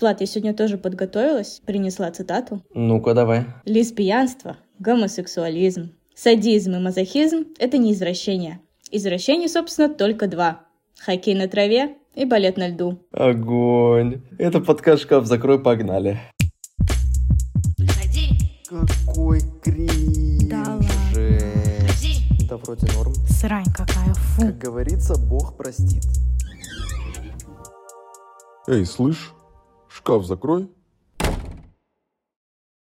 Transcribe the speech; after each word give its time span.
Влад, 0.00 0.20
я 0.22 0.26
сегодня 0.26 0.54
тоже 0.54 0.78
подготовилась, 0.78 1.60
принесла 1.66 2.10
цитату. 2.10 2.62
Ну-ка, 2.72 3.12
давай. 3.12 3.44
Лесбиянство, 3.66 4.56
гомосексуализм, 4.78 5.92
садизм 6.14 6.76
и 6.76 6.78
мазохизм— 6.78 7.44
это 7.58 7.76
не 7.76 7.92
извращение. 7.92 8.60
Извращений, 8.90 9.46
собственно, 9.46 9.92
только 9.92 10.26
два. 10.26 10.62
Хоккей 11.00 11.34
на 11.34 11.48
траве 11.48 11.96
и 12.14 12.24
балет 12.24 12.56
на 12.56 12.68
льду. 12.68 12.98
Огонь. 13.12 14.22
Это 14.38 14.60
подкаст 14.60 15.02
«Шкаф 15.02 15.26
закрой», 15.26 15.62
погнали. 15.62 16.18
Приходи, 17.76 18.30
Какой 18.68 19.40
кринж. 19.62 20.48
Да 20.48 20.58
ладно. 20.60 20.88
Да 22.48 22.56
вроде 22.56 22.86
норм. 22.96 23.12
Срань 23.28 23.66
какая, 23.66 24.14
фу. 24.14 24.42
Как 24.46 24.56
говорится, 24.58 25.14
Бог 25.18 25.58
простит. 25.58 26.04
Эй, 28.66 28.84
слышь, 28.86 29.32
шкаф 30.00 30.24
закрой. 30.24 30.68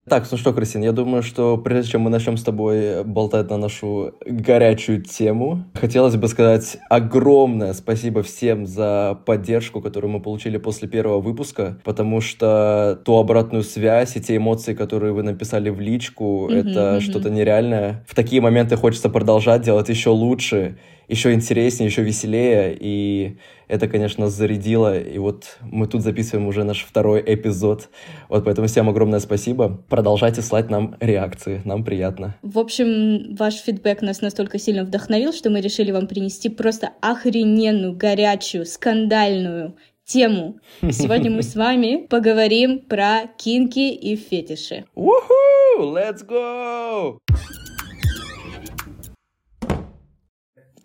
Так, 0.09 0.27
ну 0.31 0.39
что, 0.39 0.55
Красин, 0.55 0.81
я 0.83 0.93
думаю, 0.93 1.23
что 1.23 1.59
прежде 1.59 1.93
чем 1.93 2.03
мы 2.03 2.11
начнем 2.11 2.39
с 2.39 2.43
тобой 2.43 3.05
болтать 3.05 3.51
на 3.51 3.59
нашу 3.59 4.15
горячую 4.25 5.03
тему, 5.03 5.65
хотелось 5.75 6.17
бы 6.17 6.29
сказать 6.29 6.79
огромное 6.89 7.75
спасибо 7.75 8.23
всем 8.23 8.67
за 8.67 9.21
поддержку, 9.27 9.83
которую 9.83 10.11
мы 10.11 10.23
получили 10.23 10.57
после 10.57 10.89
первого 10.89 11.21
выпуска, 11.21 11.79
потому 11.85 12.23
что 12.23 12.99
ту 13.05 13.19
обратную 13.19 13.63
связь 13.65 14.17
и 14.17 14.23
те 14.23 14.37
эмоции, 14.37 14.73
которые 14.73 15.13
вы 15.13 15.23
написали 15.23 15.69
в 15.69 15.79
личку, 15.79 16.47
Мгм, 16.49 16.57
это 16.57 16.93
мгм. 16.93 17.01
что-то 17.03 17.29
нереальное. 17.29 18.07
В 18.09 18.15
такие 18.15 18.41
моменты 18.41 18.77
хочется 18.77 19.11
продолжать 19.11 19.61
делать 19.61 19.91
еще 19.91 20.09
лучше, 20.09 20.79
еще 21.09 21.33
интереснее, 21.33 21.89
еще 21.89 22.03
веселее, 22.03 22.77
и 22.79 23.37
это, 23.67 23.89
конечно, 23.89 24.29
зарядило, 24.29 24.99
и 24.99 25.19
вот 25.19 25.59
мы 25.63 25.87
тут 25.87 26.03
записываем 26.03 26.47
уже 26.47 26.65
наш 26.65 26.85
второй 26.85 27.23
эпизод, 27.27 27.89
вот 28.29 28.45
поэтому 28.45 28.69
всем 28.69 28.89
огромное 28.89 29.21
спасибо. 29.21 29.83
Продолжайте 29.89 30.43
слать 30.43 30.71
нам 30.71 30.97
реакции, 31.01 31.63
нам 31.65 31.85
приятно. 31.85 32.37
В 32.43 32.59
общем, 32.59 33.35
ваш 33.37 33.55
фидбэк 33.55 34.03
нас 34.03 34.21
настолько 34.21 34.59
сильно 34.59 34.85
вдохновил, 34.85 35.33
что 35.33 35.51
мы 35.51 35.61
решили 35.61 35.91
вам 35.91 36.07
принести 36.07 36.49
просто 36.49 36.91
охрененную, 37.01 37.97
горячую, 37.97 38.67
скандальную 38.67 39.77
тему. 40.05 40.59
Сегодня 40.91 41.31
мы 41.31 41.43
с 41.43 41.55
вами 41.55 42.07
поговорим 42.09 42.79
про 42.79 43.27
кинки 43.37 43.93
и 43.93 44.17
фетиши. 44.17 44.85
Уху! 44.95 45.35
Let's 45.79 46.27
go! 46.27 47.19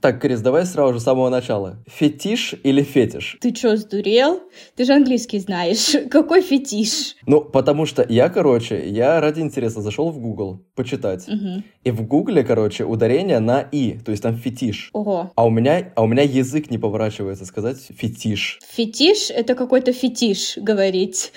Так, 0.03 0.19
Крис, 0.19 0.41
давай 0.41 0.65
сразу 0.65 0.95
же 0.95 0.99
с 0.99 1.03
самого 1.03 1.29
начала. 1.29 1.77
Фетиш 1.87 2.55
или 2.61 2.83
фетиш? 2.83 3.37
Ты 3.39 3.53
чё, 3.53 3.77
сдурел? 3.77 4.41
Ты 4.75 4.83
же 4.83 4.91
английский 4.91 5.39
знаешь. 5.39 5.95
Какой 6.11 6.41
фетиш? 6.41 7.15
Ну, 7.25 7.39
потому 7.39 7.85
что 7.85 8.05
я, 8.09 8.27
короче, 8.27 8.85
я 8.89 9.21
ради 9.21 9.39
интереса 9.39 9.81
зашел 9.81 10.09
в 10.09 10.19
Google 10.19 10.65
почитать. 10.75 11.25
Мгм. 11.29 11.63
И 11.85 11.91
в 11.91 12.05
Гугле, 12.05 12.43
короче, 12.43 12.83
ударение 12.83 13.39
на 13.39 13.61
«и», 13.61 13.97
то 14.03 14.11
есть 14.11 14.23
там 14.23 14.35
фетиш. 14.35 14.89
Ого. 14.91 15.31
А 15.35 15.45
у 15.45 15.49
меня, 15.49 15.93
а 15.95 16.03
у 16.03 16.07
меня 16.07 16.23
язык 16.23 16.69
не 16.69 16.77
поворачивается 16.77 17.45
сказать 17.45 17.77
фетиш. 17.77 18.59
Фетиш— 18.75 19.29
это 19.29 19.55
какой-то 19.55 19.93
фетиш 19.93 20.57
говорить. 20.57 21.31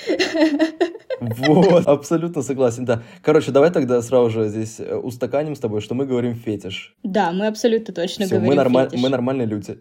Вот, 1.21 1.83
абсолютно 1.87 2.43
согласен, 2.43 2.85
да. 2.85 3.03
Короче, 3.23 3.51
давай 3.51 3.71
тогда 3.71 4.03
сразу 4.03 4.31
же 4.31 4.49
здесь 4.49 4.81
э, 4.81 4.97
устаканим 4.97 5.55
с 5.55 5.61
тобой, 5.61 5.81
что 5.81 5.95
мы 5.95 6.07
говорим 6.07 6.35
фетиш. 6.35 6.95
Да, 7.03 7.33
мы 7.33 7.47
абсолютно 7.47 7.95
точно 7.95 8.27
Всё, 8.27 8.37
говорим 8.37 8.56
норма- 8.57 8.89
мы 8.95 9.09
нормальные 9.09 9.47
люди. 9.47 9.79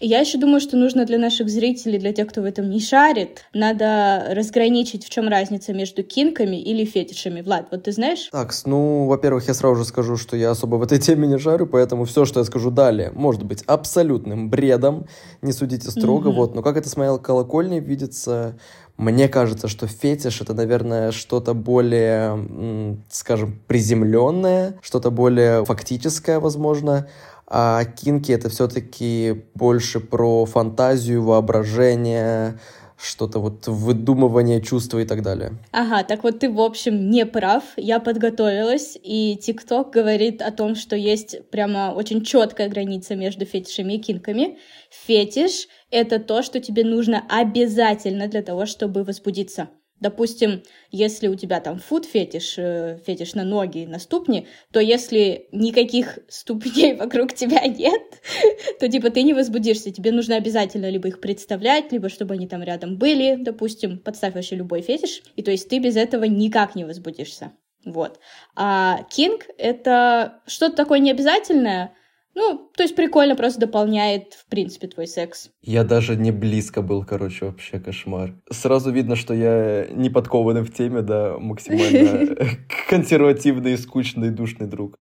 Я 0.00 0.18
еще 0.18 0.38
думаю, 0.38 0.60
что 0.60 0.76
нужно 0.76 1.06
для 1.06 1.18
наших 1.18 1.48
зрителей, 1.48 1.98
для 1.98 2.12
тех, 2.12 2.26
кто 2.26 2.42
в 2.42 2.44
этом 2.44 2.68
не 2.68 2.80
шарит, 2.80 3.44
надо 3.54 4.24
разграничить, 4.32 5.04
в 5.04 5.08
чем 5.08 5.28
разница 5.28 5.72
между 5.72 6.02
кинками 6.02 6.60
или 6.60 6.84
фетишами. 6.84 7.40
Влад, 7.40 7.68
вот 7.70 7.84
ты 7.84 7.92
знаешь? 7.92 8.28
Так, 8.32 8.52
ну, 8.66 9.06
во-первых, 9.06 9.46
я 9.48 9.54
сразу 9.54 9.76
же 9.76 9.84
скажу, 9.84 10.16
что 10.16 10.36
я 10.36 10.50
особо 10.50 10.76
в 10.76 10.82
этой 10.82 10.98
теме 10.98 11.28
не 11.28 11.38
жарю, 11.38 11.66
поэтому 11.66 12.04
все, 12.04 12.24
что 12.24 12.40
я 12.40 12.44
скажу 12.44 12.70
далее, 12.72 13.12
может 13.14 13.44
быть 13.44 13.62
абсолютным 13.62 14.50
бредом, 14.50 15.06
не 15.42 15.52
судите 15.52 15.88
строго, 15.90 16.28
Мгм. 16.30 16.36
вот. 16.38 16.54
Но 16.56 16.62
как 16.62 16.76
это 16.76 16.88
с 16.88 16.96
моей 16.96 17.16
колокольни 17.18 17.78
видится, 17.78 18.58
мне 18.96 19.28
кажется, 19.28 19.66
что 19.66 19.86
фетиш 19.88 20.40
это, 20.40 20.54
наверное, 20.54 21.10
что-то 21.10 21.52
более, 21.52 22.98
скажем, 23.10 23.60
приземленное, 23.66 24.78
что-то 24.82 25.10
более 25.10 25.64
фактическое, 25.64 26.38
возможно. 26.38 27.08
А 27.46 27.84
кинки 27.84 28.32
это 28.32 28.48
все-таки 28.48 29.44
больше 29.54 30.00
про 30.00 30.46
фантазию, 30.46 31.22
воображение, 31.22 32.58
что-то 32.96 33.38
вот 33.38 33.66
выдумывание 33.66 34.60
чувства 34.60 35.00
и 35.00 35.04
так 35.04 35.22
далее. 35.22 35.52
Ага, 35.72 36.04
так 36.04 36.22
вот 36.24 36.40
ты, 36.40 36.50
в 36.50 36.60
общем, 36.60 37.10
не 37.10 37.26
прав. 37.26 37.64
Я 37.76 38.00
подготовилась, 38.00 38.96
и 39.02 39.36
ТикТок 39.36 39.90
говорит 39.90 40.42
о 40.42 40.50
том, 40.50 40.74
что 40.74 40.96
есть 40.96 41.48
прямо 41.50 41.92
очень 41.94 42.24
четкая 42.24 42.68
граница 42.68 43.14
между 43.16 43.44
фетишами 43.44 43.94
и 43.94 43.98
кинками. 43.98 44.58
Фетиш— 44.90 45.68
это 45.90 46.18
то, 46.18 46.42
что 46.42 46.60
тебе 46.60 46.84
нужно 46.84 47.24
обязательно 47.28 48.28
для 48.28 48.42
того, 48.42 48.66
чтобы 48.66 49.04
возбудиться. 49.04 49.68
Допустим, 50.04 50.62
если 50.90 51.28
у 51.28 51.34
тебя 51.34 51.60
там 51.60 51.78
фуд-фетиш, 51.78 52.56
э, 52.58 52.98
фетиш 53.06 53.32
на 53.32 53.42
ноги 53.42 53.86
на 53.86 53.98
ступни, 53.98 54.46
то 54.70 54.78
если 54.78 55.48
никаких 55.50 56.18
ступней 56.28 56.92
вокруг 56.92 57.32
тебя 57.32 57.66
нет, 57.66 58.02
то 58.80 58.86
типа 58.86 59.08
ты 59.08 59.22
не 59.22 59.32
возбудишься. 59.32 59.92
Тебе 59.92 60.12
нужно 60.12 60.36
обязательно 60.36 60.90
либо 60.90 61.08
их 61.08 61.22
представлять, 61.22 61.90
либо 61.90 62.10
чтобы 62.10 62.34
они 62.34 62.46
там 62.46 62.62
рядом 62.62 62.98
были, 62.98 63.36
допустим. 63.36 63.98
Подставь 63.98 64.34
вообще 64.34 64.56
любой 64.56 64.82
фетиш. 64.82 65.22
И 65.36 65.42
то 65.42 65.50
есть 65.50 65.70
ты 65.70 65.78
без 65.78 65.96
этого 65.96 66.24
никак 66.24 66.74
не 66.74 66.84
возбудишься. 66.84 67.52
Вот. 67.86 68.20
А 68.54 69.04
кинг— 69.04 69.46
это 69.56 70.42
что-то 70.46 70.76
такое 70.76 70.98
необязательное, 70.98 71.94
ну, 72.34 72.70
то 72.76 72.82
есть 72.82 72.96
прикольно 72.96 73.36
просто 73.36 73.60
дополняет, 73.60 74.34
в 74.34 74.46
принципе, 74.46 74.88
твой 74.88 75.06
секс. 75.06 75.50
Я 75.62 75.84
даже 75.84 76.16
не 76.16 76.32
близко 76.32 76.82
был, 76.82 77.04
короче, 77.04 77.46
вообще 77.46 77.78
кошмар. 77.78 78.34
Сразу 78.50 78.90
видно, 78.90 79.16
что 79.16 79.34
я 79.34 79.86
не 79.90 80.10
подкованный 80.10 80.62
в 80.62 80.72
теме, 80.72 81.02
да, 81.02 81.36
максимально 81.38 82.36
консервативный, 82.88 83.78
скучный, 83.78 84.30
душный 84.30 84.66
друг. 84.66 84.96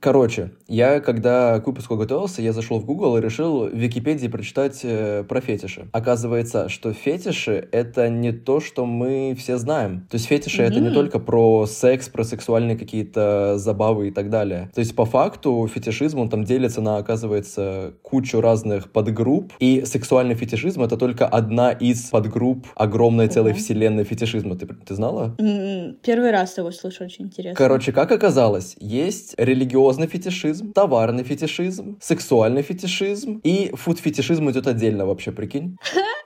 Короче, 0.00 0.52
я 0.68 1.00
когда 1.00 1.58
к 1.60 1.66
выпуску 1.66 1.96
готовился, 1.96 2.40
я 2.40 2.52
зашел 2.52 2.78
в 2.78 2.84
Google 2.84 3.16
и 3.18 3.20
решил 3.20 3.66
в 3.66 3.74
Википедии 3.74 4.28
прочитать 4.28 4.80
э, 4.84 5.24
про 5.28 5.40
фетиши. 5.40 5.88
Оказывается, 5.92 6.68
что 6.68 6.92
фетиши— 6.92 7.68
это 7.72 8.08
не 8.08 8.32
то, 8.32 8.60
что 8.60 8.86
мы 8.86 9.34
все 9.38 9.56
знаем. 9.58 10.06
То 10.10 10.16
есть 10.16 10.26
фетиши— 10.26 10.62
это 10.64 10.80
не 10.80 10.90
только 10.90 11.18
про 11.18 11.66
секс, 11.66 12.08
про 12.08 12.24
сексуальные 12.24 12.76
какие-то 12.76 13.58
забавы 13.58 14.08
и 14.08 14.10
так 14.10 14.30
далее. 14.30 14.70
То 14.74 14.80
есть 14.80 14.94
по 14.94 15.04
факту 15.04 15.68
фетишизм, 15.72 16.20
он 16.20 16.28
там 16.28 16.44
делится 16.44 16.80
на, 16.80 16.98
оказывается, 16.98 17.94
кучу 18.02 18.40
разных 18.40 18.92
подгрупп. 18.92 19.52
И 19.58 19.82
сексуальный 19.84 20.34
фетишизм— 20.34 20.82
это 20.84 20.96
только 20.96 21.26
одна 21.26 21.72
из 21.72 22.10
подгрупп 22.10 22.66
огромной 22.76 23.28
целой 23.28 23.52
Ого. 23.52 23.58
вселенной 23.58 24.04
фетишизма. 24.04 24.56
Ты, 24.56 24.66
ты 24.66 24.94
знала? 24.94 25.34
М, 25.38 25.96
Первый 26.02 26.30
раз 26.30 26.56
его 26.56 26.70
слышу, 26.70 27.04
очень 27.04 27.26
интересно. 27.26 27.56
Короче, 27.56 27.92
как 27.92 28.12
оказалось, 28.12 28.76
есть 28.78 29.34
религиозный 29.88 30.06
фетишизм, 30.06 30.72
товарный 30.72 31.24
фетишизм, 31.24 31.96
сексуальный 32.00 32.62
фетишизм 32.62 33.40
и 33.44 33.70
фуд-фетишизм 33.74 34.50
идет 34.50 34.66
отдельно 34.66 35.06
вообще, 35.06 35.32
прикинь. 35.32 35.76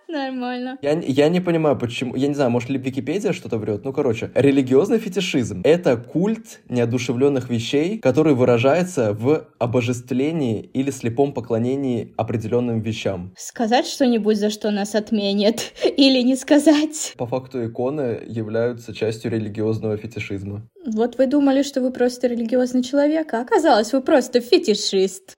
Нормально. 0.09 0.79
Я, 0.83 1.01
я 1.01 1.29
не 1.29 1.41
понимаю, 1.41 1.79
почему, 1.79 2.15
я 2.17 2.29
не 2.29 2.35
знаю, 2.35 2.51
может 2.51 2.69
ли 2.69 2.79
Википедия 2.79 3.33
что-то 3.33 3.57
врет, 3.57 3.85
ну, 3.85 3.93
короче, 3.93 4.31
религиозный 4.35 4.99
фетишизм— 4.99 5.63
это 5.65 5.97
культ 5.97 6.61
неодушевленных 6.69 7.49
вещей, 7.49 7.99
который 7.99 8.35
выражается 8.35 9.15
в 9.15 9.49
обожествлении 9.59 10.61
или 10.75 10.91
слепом 10.91 11.33
поклонении 11.33 12.13
определенным 12.19 12.81
вещам. 12.81 13.33
Сказать 13.39 13.87
что-нибудь, 13.87 14.37
за 14.37 14.51
что 14.51 14.71
нас 14.71 14.95
отменят, 14.95 15.73
или 15.97 16.21
не 16.23 16.37
сказать? 16.37 17.15
По 17.17 17.27
факту 17.27 17.65
иконы 17.67 18.21
являются 18.27 18.95
частью 18.95 19.31
религиозного 19.31 19.97
фетишизма. 19.97 20.69
Вот 20.85 21.17
вы 21.19 21.27
думали, 21.27 21.63
что 21.63 21.81
вы 21.81 21.93
просто 21.93 22.27
религиозный 22.27 22.83
человек, 22.83 23.33
а 23.35 23.41
оказалось, 23.41 23.93
вы 23.93 24.01
просто 24.01 24.41
фетишист. 24.41 25.35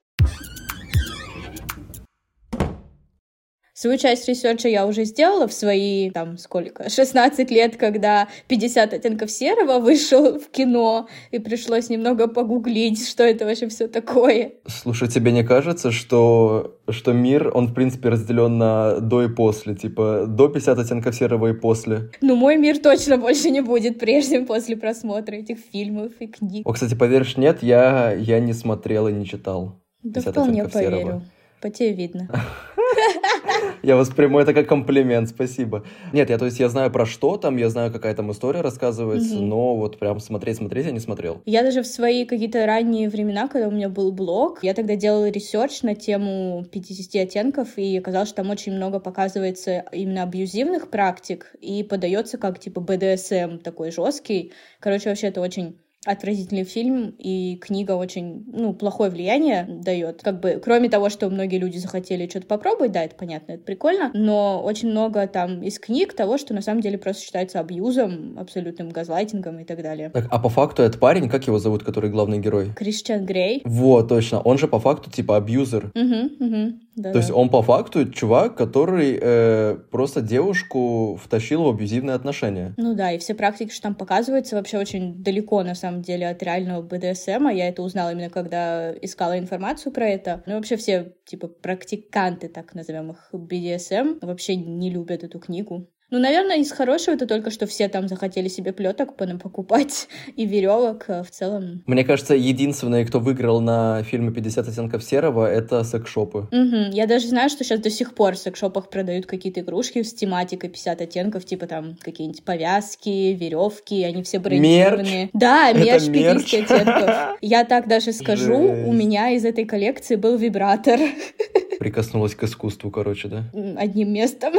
Свою 3.84 3.98
часть 3.98 4.26
research 4.26 4.62
а 4.62 4.66
я 4.66 4.86
уже 4.86 5.04
сделала 5.04 5.46
в 5.46 5.52
свои, 5.52 6.08
там, 6.08 6.38
сколько, 6.38 6.88
16 6.88 7.50
лет, 7.50 7.76
когда 7.76 8.28
50 8.48 8.94
оттенков 8.94 9.31
серого 9.31 9.78
вышел 9.78 10.38
в 10.38 10.48
кино, 10.48 11.06
и 11.32 11.38
пришлось 11.38 11.90
немного 11.90 12.26
погуглить, 12.26 13.06
что 13.06 13.25
это 13.25 13.44
вообще 13.44 13.69
все 13.69 13.86
такое. 13.86 14.52
Слушай, 14.66 15.08
тебе 15.08 15.32
не 15.32 15.44
кажется, 15.44 15.90
что, 15.90 16.78
что 16.88 17.12
мир, 17.12 17.50
он, 17.54 17.66
в 17.66 17.75
принципе, 17.75 18.08
разделен 18.08 18.56
на 18.56 19.00
до 19.00 19.25
и 19.25 19.28
после? 19.28 19.75
Типа, 19.75 20.25
до 20.26 20.48
50 20.48 20.78
оттенков 20.78 21.14
серого 21.14 21.48
и 21.48 21.52
после. 21.52 22.08
Ну, 22.22 22.37
мой 22.37 22.56
мир 22.56 22.78
точно 22.78 23.19
больше 23.19 23.50
не 23.50 23.60
будет 23.60 23.98
прежним 23.98 24.46
после 24.46 24.78
просмотра 24.78 25.34
этих 25.34 25.58
фильмов 25.58 26.12
и 26.20 26.26
книг. 26.26 26.66
О, 26.66 26.72
кстати, 26.72 26.94
поверишь, 26.94 27.37
нет, 27.37 27.62
я, 27.62 28.12
я 28.12 28.40
не 28.40 28.54
смотрел 28.54 29.08
и 29.08 29.12
не 29.12 29.26
читал. 29.26 29.82
Да 30.02 30.22
50 30.22 30.32
вполне 30.32 30.62
оттенков 30.62 30.80
серого. 30.80 31.22
По 31.64 31.70
тебе 31.70 31.94
видно. 31.94 32.28
Я 33.82 33.96
восприму 33.96 34.38
это 34.38 34.52
как 34.52 34.69
комплимент, 34.69 35.31
спасибо. 35.31 35.82
Нет, 36.12 36.28
я 36.28 36.37
то 36.37 36.44
есть 36.44 36.61
я 36.61 36.69
знаю 36.69 36.90
про 36.90 37.06
что 37.06 37.38
там, 37.38 37.56
я 37.56 37.70
знаю, 37.70 37.90
какая 37.90 38.14
там 38.14 38.31
история 38.32 38.61
рассказывается, 38.61 39.37
но 39.37 39.75
вот 39.75 39.99
прям 39.99 40.20
смотреть-смотреть 40.20 40.84
я 40.87 40.93
не 40.93 41.00
смотрел. 41.00 41.40
Я 41.46 41.62
даже 41.62 41.82
в 41.82 41.87
свои 41.87 42.26
какие-то 42.26 42.66
ранние 42.66 43.08
времена, 43.08 43.49
когда 43.49 43.69
у 43.69 43.70
меня 43.70 43.88
был 43.88 44.12
блог, 44.12 44.62
я 44.62 44.75
тогда 44.75 44.94
делала 44.96 45.31
research 45.31 45.81
на 45.82 45.94
тему 45.94 46.66
50 46.70 47.22
оттенков, 47.22 47.78
и 47.78 47.96
оказалось, 47.96 48.28
что 48.28 48.43
там 48.43 48.50
очень 48.50 48.72
много 48.72 49.00
показывается 49.00 49.84
именно 49.90 50.22
абьюзивных 50.22 50.90
практик, 50.90 51.55
и 51.62 51.82
подается 51.82 52.37
как 52.37 52.58
типа 52.58 52.82
БДСМ 52.82 53.58
такой 53.58 53.90
жесткий. 53.90 54.52
Короче, 54.81 55.08
вообще 55.08 55.28
это 55.28 55.40
очень 55.40 55.78
отвратительный 56.04 56.64
фильм, 56.64 57.14
и 57.18 57.56
книга 57.56 57.92
очень, 57.92 58.44
ну, 58.46 58.74
плохое 58.74 59.10
влияние 59.10 59.66
дает. 59.68 60.22
Как 60.22 60.40
бы, 60.40 60.60
кроме 60.62 60.88
того, 60.88 61.08
что 61.08 61.28
многие 61.30 61.58
люди 61.58 61.78
захотели 61.78 62.28
что-то 62.28 62.46
попробовать, 62.46 62.92
да, 62.92 63.02
это 63.02 63.14
понятно, 63.16 63.52
это 63.52 63.62
прикольно, 63.62 64.10
но 64.14 64.62
очень 64.62 64.90
много 64.90 65.26
там 65.26 65.62
из 65.62 65.78
книг 65.78 66.14
того, 66.14 66.38
что 66.38 66.54
на 66.54 66.62
самом 66.62 66.80
деле 66.80 66.98
просто 66.98 67.24
считается 67.24 67.60
абьюзом, 67.60 68.38
абсолютным 68.38 68.90
газлайтингом 68.90 69.58
и 69.60 69.64
так 69.64 69.82
далее. 69.82 70.10
Так, 70.10 70.26
а 70.30 70.38
по 70.38 70.48
факту 70.48 70.82
этот 70.82 71.00
парень, 71.00 71.28
как 71.28 71.46
его 71.46 71.58
зовут, 71.58 71.82
который 71.84 72.10
главный 72.10 72.38
герой? 72.38 72.72
Кристиан 72.74 73.24
Грей. 73.24 73.62
Вот, 73.64 74.08
точно. 74.08 74.40
Он 74.40 74.58
же 74.58 74.68
по 74.68 74.78
факту 74.78 75.10
типа 75.10 75.36
абьюзер. 75.36 75.92
Угу, 75.94 76.46
угу. 76.46 76.78
Да, 76.96 77.12
То 77.12 77.18
есть 77.18 77.30
он 77.30 77.48
по 77.48 77.62
факту 77.62 78.08
чувак, 78.10 78.56
который 78.56 79.18
э, 79.20 79.76
просто 79.90 80.20
девушку 80.20 81.18
втащил 81.22 81.64
в 81.64 81.68
абьюзивные 81.68 82.14
отношения. 82.14 82.72
Ну 82.76 82.94
да, 82.94 83.10
и 83.10 83.18
все 83.18 83.34
практики, 83.34 83.72
что 83.72 83.82
там 83.82 83.94
показываются, 83.96 84.54
вообще 84.54 84.78
очень 84.78 85.22
далеко, 85.22 85.62
на 85.64 85.74
самом 85.74 85.94
деле, 86.02 86.29
от 86.29 86.43
реального 86.43 86.82
БДСМа. 86.82 87.52
Я 87.52 87.69
это 87.69 87.82
узнала 87.82 88.12
именно, 88.12 88.31
когда 88.31 88.93
искала 89.02 89.38
информацию 89.38 89.93
про 89.93 90.06
это. 90.06 90.43
Ну, 90.46 90.55
вообще 90.55 90.76
все, 90.76 91.14
типа, 91.25 91.49
практиканты, 91.49 92.49
так 92.49 92.75
назовем 92.75 93.11
их, 93.11 93.31
BDSM, 93.32 94.19
вообще 94.20 94.56
не 94.56 94.91
любят 94.91 95.25
эту 95.25 95.38
книгу. 95.38 95.91
Ну, 96.10 96.18
наверное, 96.18 96.58
из 96.58 96.70
хорошего 96.70 97.14
это 97.14 97.26
только, 97.26 97.50
что 97.50 97.66
все 97.66 97.88
там 97.88 98.08
захотели 98.08 98.48
себе 98.48 98.72
плеток 98.72 99.16
покупать 99.16 100.08
и 100.36 100.46
веревок 100.46 101.04
а 101.08 101.22
в 101.22 101.30
целом. 101.30 101.82
Мне 101.86 102.04
кажется, 102.04 102.34
единственные, 102.34 103.06
кто 103.06 103.20
выиграл 103.20 103.60
на 103.60 104.02
фильме 104.04 104.30
«50 104.30 104.68
оттенков 104.68 105.02
серого», 105.02 105.46
это 105.46 105.82
секс-шопы. 105.82 106.48
Мгм. 106.52 106.90
Я 106.90 107.06
даже 107.06 107.28
знаю, 107.28 107.48
что 107.50 107.64
сейчас 107.64 107.80
до 107.80 107.90
сих 107.90 108.14
пор 108.14 108.34
в 108.34 108.38
секшопах 108.38 108.90
продают 108.90 109.26
какие-то 109.26 109.60
игрушки 109.60 110.02
с 110.02 110.12
тематикой 110.14 110.70
50 110.70 111.00
оттенков, 111.00 111.44
типа 111.44 111.66
там 111.66 111.96
какие-нибудь 112.00 112.44
повязки, 112.44 113.08
веревки, 113.08 114.02
они 114.04 114.22
все 114.22 114.38
брендированные. 114.38 115.30
Да, 115.32 115.70
Это 115.70 115.80
мерч 115.80 116.06
50 116.06 116.12
мерч. 116.12 116.54
оттенков. 116.54 117.38
Я 117.40 117.64
так 117.64 117.88
даже 117.88 118.12
скажу, 118.12 118.56
у 118.56 118.92
Жесть. 118.92 118.98
меня 118.98 119.30
из 119.30 119.44
этой 119.44 119.64
коллекции 119.64 120.16
был 120.16 120.36
вибратор 120.36 121.00
Прикоснулась 121.78 122.34
к 122.34 122.44
искусству, 122.44 122.90
короче, 122.90 123.28
да? 123.28 123.44
Одним 123.76 124.12
местом. 124.12 124.54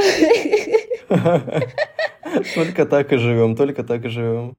Только 2.56 2.86
так 2.86 3.14
и 3.14 3.18
живем, 3.18 3.56
только 3.56 3.84
так 3.84 4.06
и 4.06 4.10
живем. 4.10 4.56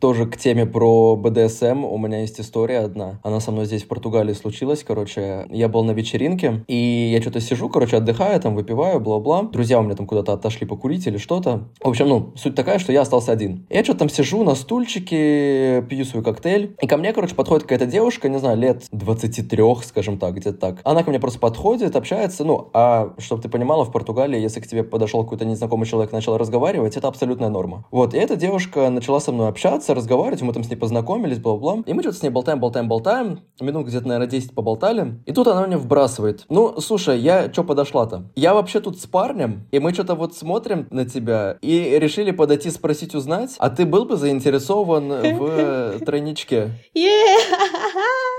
Тоже 0.00 0.26
к 0.26 0.36
теме 0.36 0.66
про 0.66 1.16
БДСМ 1.16 1.84
у 1.84 1.96
меня 1.98 2.20
есть 2.20 2.40
история 2.40 2.80
одна. 2.80 3.20
Она 3.22 3.40
со 3.40 3.52
мной 3.52 3.64
здесь 3.64 3.84
в 3.84 3.88
Португалии 3.88 4.32
случилась, 4.34 4.84
короче. 4.84 5.46
Я 5.50 5.68
был 5.68 5.84
на 5.84 5.92
вечеринке, 5.92 6.64
и 6.68 7.10
я 7.12 7.20
что-то 7.22 7.40
сижу, 7.40 7.68
короче, 7.68 7.96
отдыхаю, 7.96 8.40
там 8.40 8.54
выпиваю, 8.54 9.00
бла-бла. 9.00 9.44
Друзья 9.44 9.78
у 9.78 9.82
меня 9.82 9.94
там 9.94 10.06
куда-то 10.06 10.32
отошли 10.32 10.66
покурить 10.66 11.06
или 11.06 11.16
что-то. 11.16 11.68
В 11.80 11.88
общем, 11.88 12.08
ну, 12.08 12.32
суть 12.36 12.54
такая, 12.54 12.78
что 12.78 12.92
я 12.92 13.02
остался 13.02 13.32
один. 13.32 13.66
Я 13.70 13.82
что-то 13.84 14.00
там 14.00 14.08
сижу 14.08 14.44
на 14.44 14.54
стульчике, 14.54 15.82
пью 15.88 16.04
свой 16.04 16.22
коктейль, 16.22 16.76
и 16.82 16.86
ко 16.86 16.96
мне, 16.96 17.12
короче, 17.12 17.34
подходит 17.34 17.62
какая-то 17.62 17.86
девушка, 17.86 18.28
не 18.28 18.38
знаю, 18.38 18.58
лет 18.58 18.84
23, 18.92 19.62
скажем 19.84 20.18
так, 20.18 20.34
где-то 20.34 20.58
так. 20.58 20.80
Она 20.84 21.02
ко 21.02 21.10
мне 21.10 21.20
просто 21.20 21.38
подходит, 21.38 21.96
общается, 21.96 22.44
ну, 22.44 22.70
а 22.72 23.14
чтобы 23.18 23.42
ты 23.42 23.48
понимала, 23.48 23.84
в 23.84 23.92
Португалии, 23.92 24.40
если 24.40 24.60
к 24.60 24.66
тебе 24.66 24.82
подошел 24.82 25.22
какой-то 25.22 25.44
незнакомый 25.44 25.86
человек 25.86 26.12
начал 26.12 26.36
разговаривать, 26.36 26.96
это 26.96 27.08
абсолютная 27.08 27.48
норма. 27.48 27.84
Вот, 27.90 28.14
и 28.14 28.18
эта 28.18 28.36
девушка 28.36 28.90
начала 28.90 29.20
со 29.20 29.32
мной 29.32 29.48
общаться, 29.48 29.83
разговаривать, 29.92 30.40
мы 30.42 30.52
там 30.52 30.64
с 30.64 30.70
ней 30.70 30.76
познакомились, 30.76 31.38
бла-бла. 31.38 31.82
И 31.84 31.92
мы 31.92 32.02
что-то 32.02 32.16
с 32.18 32.22
ней 32.22 32.30
болтаем, 32.30 32.60
болтаем, 32.60 32.88
болтаем. 32.88 33.40
Минут 33.60 33.86
где-то, 33.86 34.06
наверное, 34.08 34.28
10 34.28 34.54
поболтали. 34.54 35.20
И 35.26 35.32
тут 35.32 35.46
она 35.48 35.66
мне 35.66 35.76
вбрасывает. 35.76 36.44
Ну, 36.48 36.80
слушай, 36.80 37.18
я 37.18 37.52
что 37.52 37.64
подошла-то? 37.64 38.30
Я 38.36 38.54
вообще 38.54 38.80
тут 38.80 38.98
с 38.98 39.06
парнем, 39.06 39.66
и 39.72 39.78
мы 39.80 39.92
что-то 39.92 40.14
вот 40.14 40.34
смотрим 40.34 40.86
на 40.90 41.04
тебя, 41.04 41.58
и 41.60 41.98
решили 41.98 42.30
подойти 42.30 42.70
спросить, 42.70 43.14
узнать, 43.14 43.56
а 43.58 43.68
ты 43.70 43.84
был 43.84 44.04
бы 44.06 44.16
заинтересован 44.16 45.08
в 45.38 45.98
тройничке? 46.06 46.70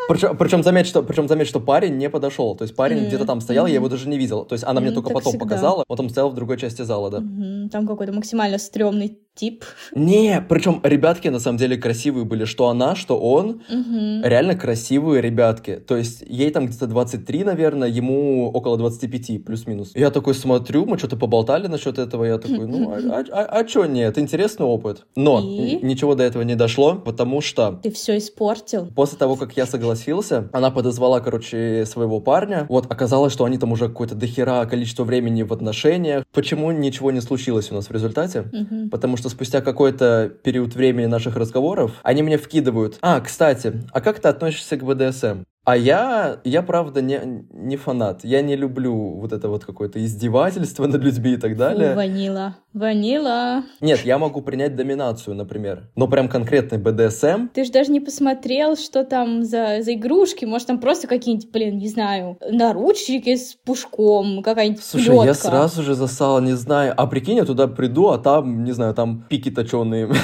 Причем, 0.08 0.38
причем, 0.38 0.64
заметь, 0.64 0.86
что, 0.88 1.02
причем 1.02 1.28
заметь, 1.28 1.48
что 1.48 1.60
парень 1.60 1.98
не 1.98 2.10
подошел. 2.10 2.56
То 2.56 2.64
есть 2.64 2.76
парень 2.76 2.98
Мгм. 3.00 3.08
где-то 3.08 3.26
там 3.26 3.42
стоял, 3.42 3.66
я 3.66 3.74
Мгм. 3.74 3.84
его 3.86 3.90
даже 3.90 4.08
не 4.08 4.18
видел. 4.18 4.46
То 4.46 4.54
есть 4.54 4.64
она 4.64 4.80
мне 4.80 4.90
Ну, 4.92 4.96
только 4.96 5.10
потом 5.10 5.32
всегда. 5.32 5.46
показала, 5.46 5.84
он 5.88 5.98
там 5.98 6.10
стоял 6.10 6.30
в 6.30 6.36
другой 6.36 6.58
части 6.58 6.84
зала, 6.84 7.10
да. 7.10 7.20
Мгм, 7.22 7.70
Там 7.70 7.88
какой-то 7.88 8.14
максимально 8.14 8.58
стрёмный 8.60 9.18
тип. 9.36 9.66
Не, 9.94 10.44
причем 10.48 10.80
ребятки 10.84 11.28
на 11.28 11.40
самом 11.40 11.58
деле 11.58 11.78
красивые 11.78 12.26
были, 12.26 12.46
что 12.46 12.70
она, 12.70 12.96
что 12.96 13.20
он. 13.20 13.62
Мгм. 13.70 14.24
Реально 14.24 14.56
красивые 14.56 15.22
ребятки. 15.22 15.76
То 15.76 15.98
есть 15.98 16.24
ей 16.26 16.50
там 16.52 16.68
где-то 16.68 16.88
23, 16.88 17.44
наверное, 17.44 17.90
ему 17.90 18.50
около 18.50 18.78
25, 18.78 19.44
плюс-минус. 19.44 19.92
Я 19.94 20.10
такой 20.10 20.34
смотрю, 20.34 20.86
мы 20.86 20.98
что-то 20.98 21.18
поболтали 21.18 21.68
насчет 21.68 22.00
этого, 22.00 22.24
я 22.24 22.38
такой, 22.38 22.66
ну, 22.66 22.92
а, 22.92 23.24
а, 23.32 23.44
а 23.60 23.64
чё 23.66 23.86
нет, 23.86 24.18
интересный 24.18 24.66
опыт. 24.66 25.06
Но 25.16 25.40
И? 25.40 25.80
ничего 25.82 26.16
до 26.16 26.24
этого 26.24 26.44
не 26.44 26.56
дошло, 26.56 26.96
потому 26.96 27.42
что 27.42 27.80
Ты 27.84 27.92
все 27.92 28.18
испортил. 28.18 28.88
После 28.96 29.18
того, 29.18 29.36
как 29.36 29.58
я 29.58 29.66
согласился, 29.66 30.50
она 30.54 30.72
подозвала, 30.72 31.20
короче, 31.20 31.86
своего 31.86 32.22
парня. 32.22 32.66
Вот, 32.70 32.90
оказалось, 32.90 33.34
что 33.34 33.44
они 33.46 33.58
там 33.58 33.72
уже 33.74 33.90
какое-то 33.90 34.16
дохера 34.16 34.66
количество 34.66 35.04
времени 35.04 35.44
в 35.44 35.52
отношениях. 35.52 36.24
Почему 36.32 36.72
ничего 36.72 37.12
не 37.12 37.22
случилось 37.22 37.72
у 37.72 37.76
нас 37.76 37.90
в 37.90 37.92
результате? 37.92 38.46
Мгм. 38.54 38.90
Потому 38.90 39.18
что 39.18 39.25
спустя 39.30 39.62
какой-то 39.62 40.32
период 40.44 40.76
времени 40.76 41.06
наших 41.06 41.36
разговоров 41.36 41.92
они 42.04 42.24
мне 42.24 42.38
вкидывают. 42.38 42.98
А, 43.02 43.20
кстати, 43.22 43.84
а 43.92 44.02
как 44.02 44.20
ты 44.20 44.28
относишься 44.28 44.78
к 44.78 44.84
БДСМ? 44.84 45.44
А 45.66 45.76
я, 45.76 46.38
я 46.44 46.62
правда 46.62 47.02
не, 47.02 47.44
не 47.52 47.76
фанат. 47.76 48.24
Я 48.24 48.44
не 48.44 48.56
люблю 48.56 48.94
вот 48.94 49.34
это 49.34 49.50
вот 49.50 49.66
какое-то 49.66 50.04
издевательство 50.04 50.86
над 50.86 51.02
людьми 51.02 51.34
и 51.34 51.38
так 51.38 51.54
Фу, 51.54 51.58
далее. 51.58 51.96
ванила. 51.96 52.58
Ванила. 52.72 53.64
Нет, 53.82 54.02
я 54.06 54.20
могу 54.20 54.44
принять 54.44 54.76
доминацию, 54.76 55.36
например. 55.36 55.90
Но 55.96 56.08
прям 56.08 56.30
конкретный 56.30 56.78
БДСМ 56.78 57.48
Ты 57.52 57.64
же 57.64 57.72
даже 57.72 57.92
не 57.92 58.00
посмотрел, 58.00 58.78
что 58.78 59.04
там 59.04 59.44
за, 59.44 59.82
за 59.82 59.96
игрушки. 59.96 60.46
Может, 60.46 60.68
там 60.68 60.80
просто 60.80 61.08
какие-нибудь, 61.08 61.52
блин, 61.52 61.80
не 61.80 61.88
знаю, 61.88 62.38
наручники 62.48 63.36
с 63.36 63.56
пушком, 63.56 64.44
какая-нибудь 64.44 64.84
Слушай, 64.84 65.08
плетка. 65.08 65.26
я 65.26 65.34
сразу 65.34 65.82
же 65.82 65.96
засал, 65.96 66.42
не 66.42 66.54
знаю. 66.54 66.94
А 66.96 67.08
прикинь, 67.08 67.38
я 67.38 67.46
туда 67.46 67.68
приду, 67.68 68.10
а 68.10 68.20
там, 68.20 68.64
не 68.64 68.72
знаю, 68.72 68.94
там 68.94 69.26
пики 69.30 69.50
точеные. 69.50 70.10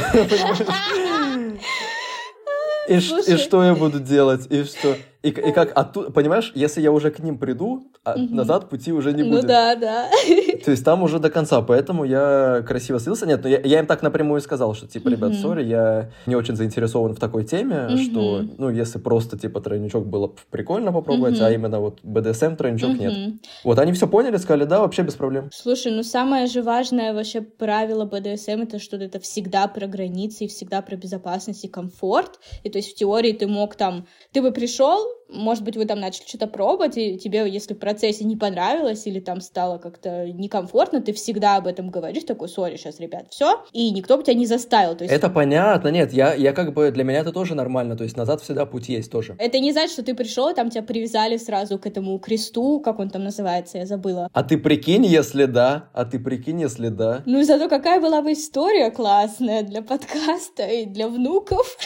И, 2.88 3.00
что 3.00 3.64
я 3.64 3.74
буду 3.74 4.00
делать? 4.00 4.46
И 4.50 4.64
что? 4.64 4.96
И, 5.24 5.30
и 5.30 5.52
как 5.52 5.78
оттуда, 5.78 6.12
понимаешь, 6.12 6.52
если 6.56 6.82
я 6.82 6.92
уже 6.92 7.12
к 7.12 7.20
ним 7.20 7.38
приду, 7.38 7.91
а 8.04 8.18
Мгм. 8.18 8.36
назад 8.36 8.70
пути 8.70 8.92
уже 8.92 9.14
не 9.14 9.22
Ну 9.24 9.30
будет. 9.32 9.48
да, 9.48 9.76
да. 9.76 10.10
То 10.66 10.72
есть 10.72 10.84
там 10.84 11.04
уже 11.04 11.20
до 11.20 11.30
конца, 11.30 11.62
поэтому 11.62 12.04
я 12.04 12.64
красиво 12.68 13.00
слился. 13.00 13.26
Нет, 13.28 13.42
но 13.44 13.50
я, 13.50 13.60
я 13.62 13.80
им 13.80 13.86
так 13.86 14.02
напрямую 14.02 14.42
сказал, 14.42 14.74
что 14.74 14.88
типа, 14.88 15.10
ребят, 15.10 15.36
сори, 15.36 15.64
я 15.64 16.10
не 16.26 16.36
очень 16.36 16.56
заинтересован 16.56 17.14
в 17.14 17.20
такой 17.20 17.44
теме, 17.44 17.98
что, 17.98 18.44
ну, 18.58 18.70
если 18.70 18.98
просто 19.00 19.38
типа 19.38 19.62
тройничок 19.62 20.08
было 20.08 20.34
прикольно 20.50 20.92
попробовать, 20.92 21.40
а 21.42 21.52
именно 21.52 21.80
вот 21.80 22.00
БДСМ 22.04 22.56
тройничок 22.56 22.98
нет. 23.00 23.36
Вот 23.64 23.78
они 23.80 23.92
все 23.94 24.08
поняли, 24.08 24.38
сказали, 24.38 24.66
да, 24.66 24.80
вообще 24.80 25.04
без 25.04 25.14
проблем. 25.14 25.50
Слушай, 25.54 25.92
ну 25.92 26.04
самое 26.04 26.48
же 26.48 26.64
важное 26.64 27.14
вообще 27.14 27.42
правило 27.42 28.06
БДСМ 28.06 28.62
это 28.64 28.80
что 28.80 28.98
это 28.98 29.20
всегда 29.20 29.68
про 29.68 29.86
границы 29.88 30.46
и 30.46 30.48
всегда 30.48 30.82
про 30.82 30.96
безопасность 30.96 31.66
и 31.66 31.68
комфорт. 31.68 32.40
И 32.64 32.70
то 32.70 32.78
есть 32.80 32.92
в 32.92 32.96
теории 32.96 33.32
ты 33.34 33.48
мог 33.48 33.76
там, 33.76 34.08
ты 34.32 34.42
бы 34.42 34.52
пришел, 34.52 35.00
может 35.32 35.64
быть, 35.64 35.78
вы 35.78 35.86
там 35.86 36.00
начали 36.00 36.28
что-то 36.28 36.48
пробовать, 36.48 36.98
и 36.98 37.18
тебе, 37.18 37.50
если 37.50 37.74
в 37.74 37.80
процессе 37.80 38.24
не 38.26 38.36
понравилось 38.36 39.08
или 39.08 39.20
там 39.20 39.42
стало 39.42 39.78
как-то 39.78 40.28
некомфортно, 40.28 41.02
ты 41.02 41.14
всегда 41.14 41.58
об 41.58 41.68
этом 41.68 41.90
говоришь, 41.90 42.24
такой, 42.24 42.50
сори, 42.50 42.76
сейчас, 42.76 43.00
ребят, 43.00 43.28
все, 43.30 43.64
и 43.72 43.92
никто 43.92 44.18
бы 44.18 44.24
тебя 44.24 44.36
не 44.36 44.46
заставил. 44.46 44.96
То 44.96 45.04
есть 45.04 45.14
Это 45.14 45.30
понятно, 45.30 45.90
нет, 45.90 46.14
я, 46.14 46.34
я 46.34 46.54
как 46.54 46.74
бы, 46.74 46.92
для 46.92 47.04
меня 47.04 47.20
это 47.20 47.32
тоже 47.32 47.56
нормально, 47.56 47.96
то 47.96 48.04
есть 48.04 48.18
назад 48.18 48.42
всегда 48.42 48.66
путь 48.66 48.90
есть 48.90 49.12
тоже. 49.12 49.36
это 49.40 49.60
не 49.60 49.72
значит, 49.72 49.92
что 49.92 50.04
ты 50.04 50.14
пришел, 50.14 50.50
и 50.50 50.54
там 50.54 50.70
тебя 50.70 50.84
привязали 50.84 51.38
сразу 51.38 51.80
к 51.80 51.86
этому 51.86 52.20
кресту, 52.20 52.80
как 52.80 53.00
он 53.00 53.10
там 53.10 53.24
называется, 53.24 53.78
я 53.78 53.86
забыла. 53.86 54.30
А 54.34 54.44
ты 54.44 54.58
прикинь, 54.58 55.06
если 55.06 55.46
да, 55.46 55.90
а 55.94 56.06
ты 56.06 56.20
прикинь, 56.20 56.62
если 56.62 56.90
да. 56.90 57.24
Ну 57.26 57.44
зато 57.44 57.70
какая 57.70 58.00
была 58.00 58.22
бы 58.22 58.34
история 58.34 58.92
классная 58.92 59.64
для 59.64 59.82
подкаста 59.82 60.64
и 60.64 60.86
для 60.86 61.08
внуков. 61.08 61.78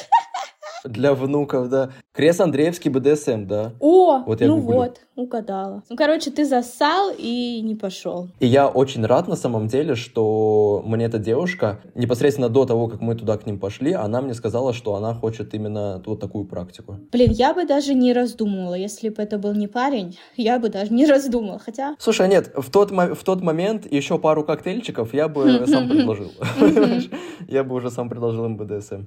Для 0.86 1.14
внуков, 1.14 1.70
да. 1.70 1.90
Крест 2.14 2.42
Андреевский 2.42 2.90
БДСМ, 2.92 3.46
да. 3.48 3.74
О, 3.80 4.24
Вот 4.26 4.42
я 4.42 4.48
ну 4.48 4.60
гуглю. 4.60 4.78
вот, 4.78 5.02
угадала. 5.16 5.84
Ну, 5.90 5.96
короче, 5.96 6.32
ты 6.32 6.46
засал 6.46 7.12
и 7.18 7.62
не 7.62 7.76
пошел. 7.76 8.30
И 8.40 8.48
я 8.48 8.68
очень 8.68 9.06
рад 9.06 9.28
на 9.28 9.36
самом 9.36 9.68
деле, 9.68 9.96
что 9.96 10.82
мне 10.86 11.06
эта 11.06 11.20
девушка, 11.20 11.80
непосредственно 11.96 12.50
до 12.50 12.66
того, 12.66 12.88
как 12.88 13.02
мы 13.02 13.16
туда 13.16 13.38
к 13.38 13.46
ним 13.46 13.60
пошли, 13.60 13.94
она 13.94 14.22
мне 14.22 14.34
сказала, 14.34 14.74
что 14.74 14.96
она 14.96 15.14
хочет 15.14 15.54
именно 15.54 16.02
вот 16.06 16.20
такую 16.20 16.46
практику. 16.46 17.00
Блин, 17.12 17.32
я 17.32 17.54
бы 17.54 17.66
даже 17.66 17.94
не 17.94 18.14
раздумывала, 18.14 18.76
если 18.76 19.10
бы 19.10 19.22
это 19.22 19.38
был 19.38 19.54
не 19.54 19.68
парень, 19.68 20.18
я 20.38 20.60
бы 20.60 20.70
даже 20.70 20.94
не 20.94 21.06
раздумала. 21.06 21.60
Хотя, 21.60 21.96
Слушай, 22.00 22.30
нет, 22.30 22.52
в 22.56 22.70
тот, 22.70 22.92
в 22.92 23.24
тот 23.24 23.42
момент 23.42 23.92
еще 23.92 24.18
пару 24.20 24.44
коктейльчиков 24.44 25.14
я 25.14 25.28
бы 25.28 25.66
сам 25.68 25.90
предложил. 25.90 26.32
Я 27.48 27.64
бы 27.64 27.76
уже 27.76 27.92
сам 27.92 28.10
предложил 28.10 28.46
им 28.46 28.58
БДСМ. 28.58 29.06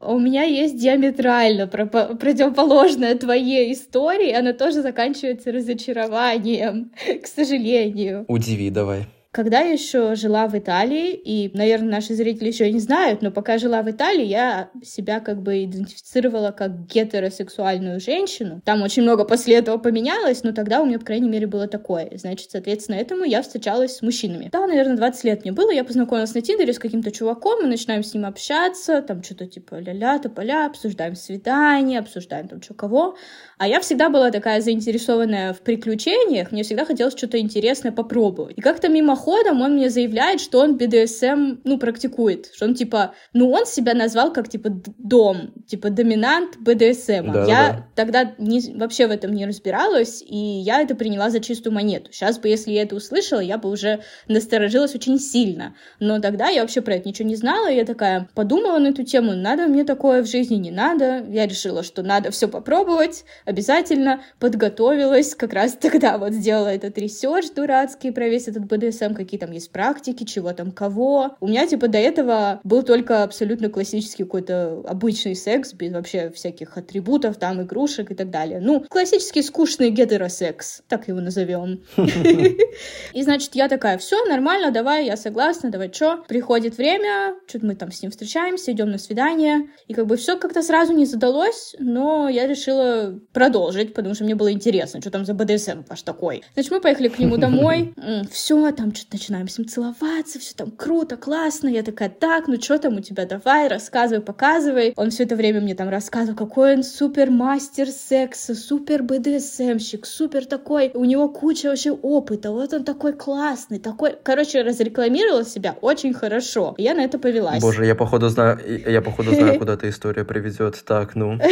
У 0.00 0.18
меня 0.18 0.44
есть 0.44 0.78
диаметрально 0.78 1.66
противоположная 1.66 3.16
твоей 3.16 3.72
истории, 3.72 4.32
она 4.32 4.52
тоже 4.52 4.82
заканчивается 4.82 5.50
разочарованием, 5.50 6.92
к 7.22 7.26
сожалению. 7.26 8.24
Удиви 8.28 8.70
давай. 8.70 9.06
Когда 9.38 9.60
я 9.60 9.70
еще 9.70 10.16
жила 10.16 10.48
в 10.48 10.58
Италии, 10.58 11.12
и, 11.12 11.56
наверное, 11.56 11.92
наши 11.92 12.12
зрители 12.14 12.48
еще 12.48 12.72
не 12.72 12.80
знают, 12.80 13.22
но 13.22 13.30
пока 13.30 13.56
жила 13.58 13.82
в 13.82 13.88
Италии, 13.88 14.24
я 14.24 14.68
себя 14.82 15.20
как 15.20 15.42
бы 15.42 15.62
идентифицировала 15.62 16.50
как 16.50 16.86
гетеросексуальную 16.86 18.00
женщину. 18.00 18.60
Там 18.64 18.82
очень 18.82 19.04
много 19.04 19.24
после 19.24 19.54
этого 19.54 19.78
поменялось, 19.78 20.42
но 20.42 20.50
тогда 20.50 20.82
у 20.82 20.86
меня, 20.86 20.98
по 20.98 21.04
крайней 21.04 21.28
мере, 21.28 21.46
было 21.46 21.68
такое. 21.68 22.10
Значит, 22.16 22.50
соответственно, 22.50 22.96
этому 22.96 23.22
я 23.22 23.42
встречалась 23.42 23.98
с 23.98 24.02
мужчинами. 24.02 24.48
Да, 24.50 24.66
наверное, 24.66 24.96
20 24.96 25.22
лет 25.22 25.44
мне 25.44 25.52
было, 25.52 25.70
я 25.70 25.84
познакомилась 25.84 26.34
на 26.34 26.42
Тиндере 26.42 26.72
с 26.72 26.80
каким-то 26.80 27.12
чуваком, 27.12 27.62
мы 27.62 27.68
начинаем 27.68 28.02
с 28.02 28.12
ним 28.14 28.26
общаться, 28.26 29.02
там 29.02 29.22
что-то 29.22 29.46
типа 29.46 29.76
ля-ля, 29.76 30.18
тополя, 30.18 30.66
обсуждаем 30.66 31.14
свидания, 31.14 32.00
обсуждаем 32.00 32.48
там 32.48 32.60
что 32.60 32.74
кого. 32.74 33.16
А 33.56 33.68
я 33.68 33.78
всегда 33.80 34.08
была 34.08 34.32
такая 34.32 34.60
заинтересованная 34.60 35.52
в 35.52 35.60
приключениях, 35.60 36.50
мне 36.50 36.64
всегда 36.64 36.84
хотелось 36.84 37.16
что-то 37.16 37.38
интересное 37.38 37.92
попробовать. 37.92 38.58
И 38.58 38.60
как-то 38.60 38.88
мимоходом 39.28 39.62
он 39.62 39.74
мне 39.74 39.90
заявляет, 39.90 40.40
что 40.40 40.60
он 40.60 40.76
BDSM, 40.76 41.60
ну, 41.64 41.78
практикует, 41.78 42.50
что 42.54 42.64
он 42.66 42.74
типа, 42.74 43.14
ну, 43.32 43.50
он 43.50 43.66
себя 43.66 43.94
назвал 43.94 44.32
как 44.32 44.48
типа 44.48 44.70
dom, 44.98 45.52
типа 45.66 45.90
доминант 45.90 46.56
BDSM. 46.56 47.26
Да-да-да. 47.26 47.46
я 47.46 47.86
тогда 47.94 48.34
не- 48.38 48.74
вообще 48.74 49.06
в 49.06 49.10
этом 49.10 49.32
не 49.32 49.46
разбиралась, 49.46 50.22
и 50.26 50.36
я 50.36 50.80
это 50.80 50.94
приняла 50.94 51.30
за 51.30 51.40
чистую 51.40 51.74
монету. 51.74 52.12
Сейчас 52.12 52.38
бы, 52.38 52.48
если 52.48 52.72
я 52.72 52.82
это 52.82 52.96
услышала, 52.96 53.40
я 53.40 53.58
бы 53.58 53.70
уже 53.70 54.00
насторожилась 54.28 54.94
очень 54.94 55.18
сильно. 55.18 55.74
Но 56.00 56.20
тогда 56.20 56.48
я 56.48 56.62
вообще 56.62 56.80
про 56.80 56.94
это 56.94 57.08
ничего 57.08 57.28
не 57.28 57.36
знала, 57.36 57.70
и 57.70 57.76
я 57.76 57.84
такая 57.84 58.28
подумала 58.34 58.78
на 58.78 58.88
эту 58.88 59.04
тему, 59.04 59.32
надо 59.34 59.66
мне 59.66 59.84
такое 59.84 60.22
в 60.22 60.26
жизни, 60.26 60.56
не 60.56 60.70
надо. 60.70 61.24
Я 61.28 61.46
решила, 61.46 61.82
что 61.82 62.02
надо 62.02 62.30
все 62.30 62.48
попробовать, 62.48 63.24
обязательно 63.44 64.22
подготовилась, 64.38 65.34
как 65.34 65.52
раз 65.52 65.72
тогда 65.80 66.18
вот 66.18 66.32
сделала 66.32 66.68
этот 66.68 66.96
research 66.98 67.50
дурацкий 67.54 68.10
про 68.10 68.28
весь 68.28 68.48
этот 68.48 68.66
БДСМ, 69.08 69.14
какие 69.14 69.38
там 69.38 69.52
есть 69.52 69.70
практики, 69.70 70.24
чего 70.24 70.52
там 70.52 70.72
кого. 70.72 71.36
У 71.40 71.48
меня, 71.48 71.66
типа, 71.66 71.88
до 71.88 71.98
этого 71.98 72.60
был 72.64 72.82
только 72.82 73.22
абсолютно 73.22 73.68
классический 73.68 74.24
какой-то 74.24 74.82
обычный 74.86 75.34
секс, 75.34 75.72
без 75.72 75.92
вообще 75.92 76.30
всяких 76.30 76.76
атрибутов, 76.76 77.36
там, 77.36 77.62
игрушек 77.62 78.10
и 78.10 78.14
так 78.14 78.30
далее. 78.30 78.60
Ну, 78.60 78.84
классический 78.88 79.42
скучный 79.42 79.90
гетеросекс, 79.90 80.82
так 80.88 81.08
его 81.08 81.20
назовем. 81.20 81.82
И, 83.12 83.22
значит, 83.22 83.54
я 83.54 83.68
такая, 83.68 83.98
все, 83.98 84.24
нормально, 84.26 84.70
давай, 84.70 85.06
я 85.06 85.16
согласна, 85.16 85.70
давай, 85.70 85.92
что? 85.92 86.24
Приходит 86.28 86.76
время, 86.76 87.34
что-то 87.46 87.66
мы 87.66 87.74
там 87.74 87.90
с 87.92 88.02
ним 88.02 88.10
встречаемся, 88.10 88.72
идем 88.72 88.90
на 88.90 88.98
свидание, 88.98 89.68
и 89.86 89.94
как 89.94 90.06
бы 90.06 90.16
все 90.16 90.38
как-то 90.38 90.62
сразу 90.62 90.92
не 90.92 91.06
задалось, 91.06 91.74
но 91.78 92.28
я 92.28 92.46
решила 92.46 93.18
продолжить, 93.32 93.94
потому 93.94 94.14
что 94.14 94.24
мне 94.24 94.34
было 94.34 94.52
интересно, 94.52 95.00
что 95.00 95.10
там 95.10 95.24
за 95.24 95.34
БДСМ 95.34 95.82
ваш 95.88 96.02
такой. 96.02 96.42
Значит, 96.54 96.72
мы 96.72 96.80
поехали 96.80 97.08
к 97.08 97.18
нему 97.18 97.36
домой, 97.36 97.94
все, 98.30 98.70
там 98.72 98.92
что-то 98.98 99.16
начинаем 99.16 99.48
с 99.48 99.58
ним 99.58 99.68
целоваться, 99.68 100.38
все 100.38 100.54
там 100.54 100.70
круто, 100.70 101.16
классно, 101.16 101.68
я 101.68 101.82
такая, 101.82 102.08
так, 102.08 102.48
ну 102.48 102.60
что 102.60 102.78
там 102.78 102.96
у 102.96 103.00
тебя, 103.00 103.26
давай, 103.26 103.68
рассказывай, 103.68 104.22
показывай. 104.22 104.92
Он 104.96 105.10
все 105.10 105.24
это 105.24 105.36
время 105.36 105.60
мне 105.60 105.74
там 105.74 105.88
рассказывал, 105.88 106.36
какой 106.36 106.76
он 106.76 106.82
супер 106.82 107.30
мастер 107.30 107.88
секса, 107.88 108.54
супер 108.54 109.02
БДСМщик, 109.02 110.06
супер 110.06 110.46
такой, 110.46 110.90
у 110.94 111.04
него 111.04 111.28
куча 111.28 111.68
вообще 111.68 111.92
опыта, 111.92 112.50
вот 112.50 112.72
он 112.72 112.84
такой 112.84 113.12
классный, 113.12 113.78
такой, 113.78 114.16
короче, 114.22 114.62
разрекламировал 114.62 115.44
себя 115.44 115.76
очень 115.80 116.12
хорошо. 116.12 116.74
И 116.76 116.82
я 116.82 116.94
на 116.94 117.00
это 117.00 117.18
повелась. 117.18 117.62
Боже, 117.62 117.86
я 117.86 117.94
походу 117.94 118.28
знаю, 118.28 118.58
я 118.86 119.00
походу 119.02 119.34
знаю, 119.34 119.58
куда 119.58 119.74
эта 119.74 119.88
история 119.88 120.24
приведет. 120.24 120.82
Так, 120.84 121.14
ну. 121.14 121.38